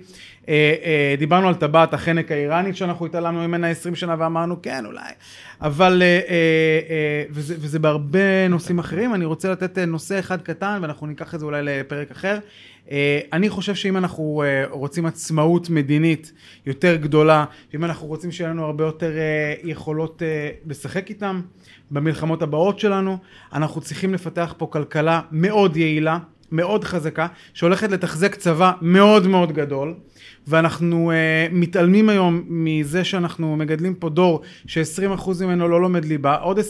[0.48, 5.12] אה, אה, דיברנו על טבעת החנק האיראנית שאנחנו התעלמנו ממנה 20 שנה ואמרנו כן אולי,
[5.60, 6.20] אבל אה, אה,
[6.90, 11.34] אה, וזה, וזה בהרבה נושאים אחרים, אני רוצה לתת אה, נושא אחד קטן ואנחנו ניקח
[11.34, 12.38] את זה אולי לפרק אחר.
[12.90, 16.32] אה, אני חושב שאם אנחנו אה, רוצים עצמאות מדינית
[16.66, 19.12] יותר גדולה, ואם אנחנו רוצים שיהיה לנו הרבה יותר
[19.64, 20.22] יכולות
[20.66, 21.40] לשחק איתם
[21.90, 23.18] במלחמות הבאות שלנו,
[23.52, 26.18] אנחנו צריכים לפתח פה כלכלה מאוד יעילה.
[26.52, 29.94] מאוד חזקה, שהולכת לתחזק צבא מאוד מאוד גדול,
[30.46, 36.58] ואנחנו uh, מתעלמים היום מזה שאנחנו מגדלים פה דור ש-20% ממנו לא לומד ליבה, עוד
[36.58, 36.62] 20%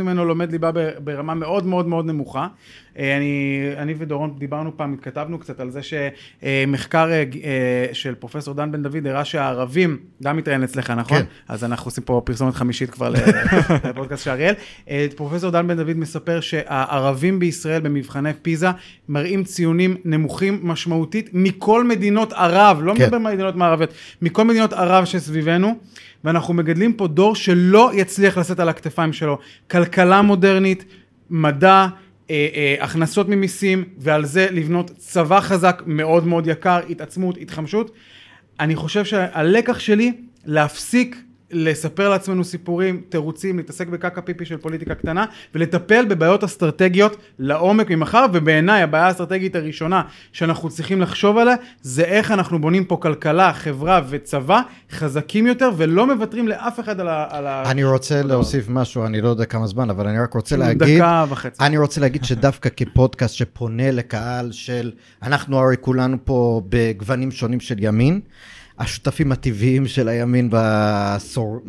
[0.00, 0.70] ממנו לומד ליבה
[1.04, 2.46] ברמה מאוד מאוד מאוד נמוכה.
[2.46, 7.38] Uh, אני, אני ודורון דיברנו פעם, התכתבנו קצת על זה שמחקר uh, uh,
[7.92, 11.18] של פרופסור דן בן דוד הראה שהערבים, גם מתראיין אצלך, נכון?
[11.18, 11.24] כן.
[11.48, 13.12] אז אנחנו עושים פה פרסומת חמישית כבר
[13.88, 14.54] לפודקאסט של אריאל.
[14.90, 18.68] אה, פרופסור דן בן דוד מספר שהערבים בישראל במבחני פיזה
[19.08, 23.10] מראים ציונים נמוכים משמעותית מכל מדינות ערב, לא כן.
[23.18, 23.90] מדבר מדינות מערביות,
[24.22, 25.78] מכל מדינות ערב שסביבנו,
[26.24, 29.38] ואנחנו מגדלים פה דור שלא יצליח לשאת על הכתפיים שלו
[29.70, 30.84] כלכלה מודרנית,
[31.30, 31.86] מדע,
[32.30, 37.90] אה, אה, הכנסות ממיסים, ועל זה לבנות צבא חזק מאוד מאוד יקר, התעצמות, התחמשות.
[38.60, 40.12] אני חושב שהלקח שלי
[40.44, 41.16] להפסיק
[41.50, 45.24] לספר לעצמנו סיפורים, תירוצים, להתעסק בקקה פיפי של פוליטיקה קטנה
[45.54, 52.30] ולטפל בבעיות אסטרטגיות לעומק ממחר ובעיניי הבעיה האסטרטגית הראשונה שאנחנו צריכים לחשוב עליה זה איך
[52.30, 57.26] אנחנו בונים פה כלכלה, חברה וצבא חזקים יותר ולא מוותרים לאף אחד על ה...
[57.30, 57.62] על ה...
[57.70, 61.24] אני רוצה להוסיף משהו, אני לא יודע כמה זמן, אבל אני רק רוצה להגיד, דקה
[61.28, 61.64] וחצי.
[61.64, 64.92] אני רוצה להגיד שדווקא כפודקאסט שפונה לקהל של,
[65.22, 68.20] אנחנו הרי כולנו פה בגוונים שונים של ימין,
[68.78, 71.60] השותפים הטבעיים של הימין בעשור,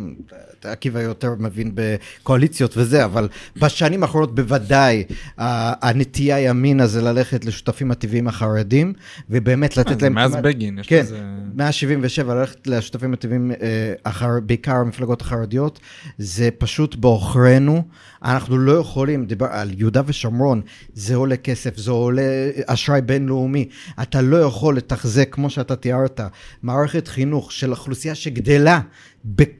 [0.63, 3.27] עקיבא יותר מבין בקואליציות וזה, אבל
[3.57, 5.03] בשנים האחרונות בוודאי
[5.37, 8.93] הנטייה ימינה זה ללכת לשותפים הטבעיים החרדים,
[9.29, 10.13] ובאמת לתת זה להם...
[10.13, 11.19] מאז בגין, יש כן, לזה...
[11.55, 15.79] 177, ללכת לשותפים הטבעיים, אה, בעיקר המפלגות החרדיות,
[16.17, 17.83] זה פשוט בעוכרינו.
[18.23, 20.61] אנחנו לא יכולים, דיבר על יהודה ושומרון,
[20.93, 23.69] זה עולה כסף, זה עולה אשראי בינלאומי.
[24.01, 26.21] אתה לא יכול לתחזק, כמו שאתה תיארת,
[26.63, 28.79] מערכת חינוך של אוכלוסייה שגדלה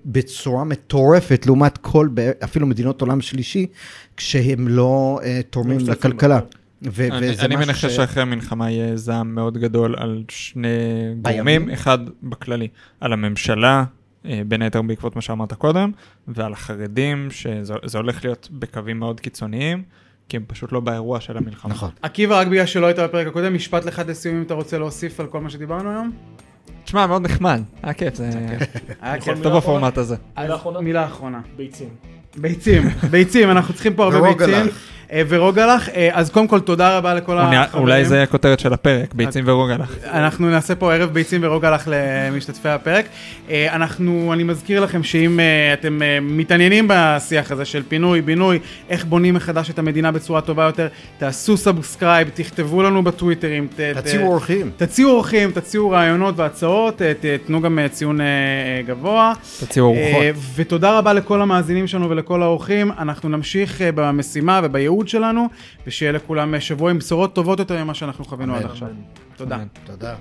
[0.06, 2.10] בצורה מטורפת לעומת כל,
[2.44, 3.68] אפילו מדינות עולם שלישי,
[4.18, 6.40] כשהם לא אה, תורמים משתתפים לכלכלה.
[6.84, 10.68] ו- אני, וזה אני מנחש ש- שאחרי המלחמה יהיה זעם מאוד גדול על שני
[11.18, 11.38] בימין?
[11.38, 12.68] גורמים, אחד בכללי,
[13.02, 13.84] על הממשלה,
[14.26, 15.92] אה, בין היתר בעקבות מה שאמרת קודם,
[16.28, 19.84] ועל החרדים, שזה זה הולך להיות בקווים מאוד קיצוניים,
[20.30, 21.72] כי הם פשוט לא באירוע של המלחמה.
[21.74, 21.90] נכון.
[22.02, 25.28] עקיבא, רק בגלל שלא היית בפרק הקודם, משפט אחד לסיום אם אתה רוצה להוסיף על
[25.28, 26.12] כל מה שדיברנו היום?
[26.84, 28.30] תשמע, מאוד נחמד, היה כיף, זה
[29.02, 29.40] היה כיף.
[29.44, 30.16] טוב בפורמט הזה.
[30.82, 31.42] מילה אחרונה?
[31.58, 31.90] ביצים.
[32.38, 34.34] ביצים, ביצים, אנחנו צריכים פה הרבה.
[34.34, 34.66] ביצים.
[35.12, 37.84] אה, ורוגלח, אה, אז קודם כל תודה רבה לכל אולי- החברים.
[37.84, 39.96] אולי זה יהיה הכותרת של הפרק, ביצים ורוגלח.
[40.12, 43.06] אנחנו נעשה פה ערב ביצים ורוגלח למשתתפי הפרק.
[43.50, 48.60] אה, אנחנו, אני מזכיר לכם שאם אה, אתם אה, מתעניינים בשיח הזה של פינוי, בינוי,
[48.90, 50.88] איך בונים מחדש את המדינה בצורה טובה יותר,
[51.18, 53.68] תעשו subscribe, תכתבו לנו בטוויטרים.
[53.96, 54.72] תציעו אורחים.
[54.78, 57.12] תציעו אורחים, תציעו רעיונות והצעות, אה,
[57.46, 59.34] תנו גם אה, ציון אה, אה, גבוה.
[59.60, 60.22] תציעו ארוחות.
[60.24, 62.92] אה, ותודה רבה לכל המאזינים שלנו ולכל האורחים.
[63.00, 65.48] אנחנו נמשיך אה, במשימה ובייעוד שלנו,
[65.88, 68.66] ושיהיה לכולם שבוע עם בשורות טובות יותר ממה שאנחנו חווינו עד.
[68.66, 68.88] עכשיו.
[69.36, 69.58] תודה.
[69.86, 70.16] תודה.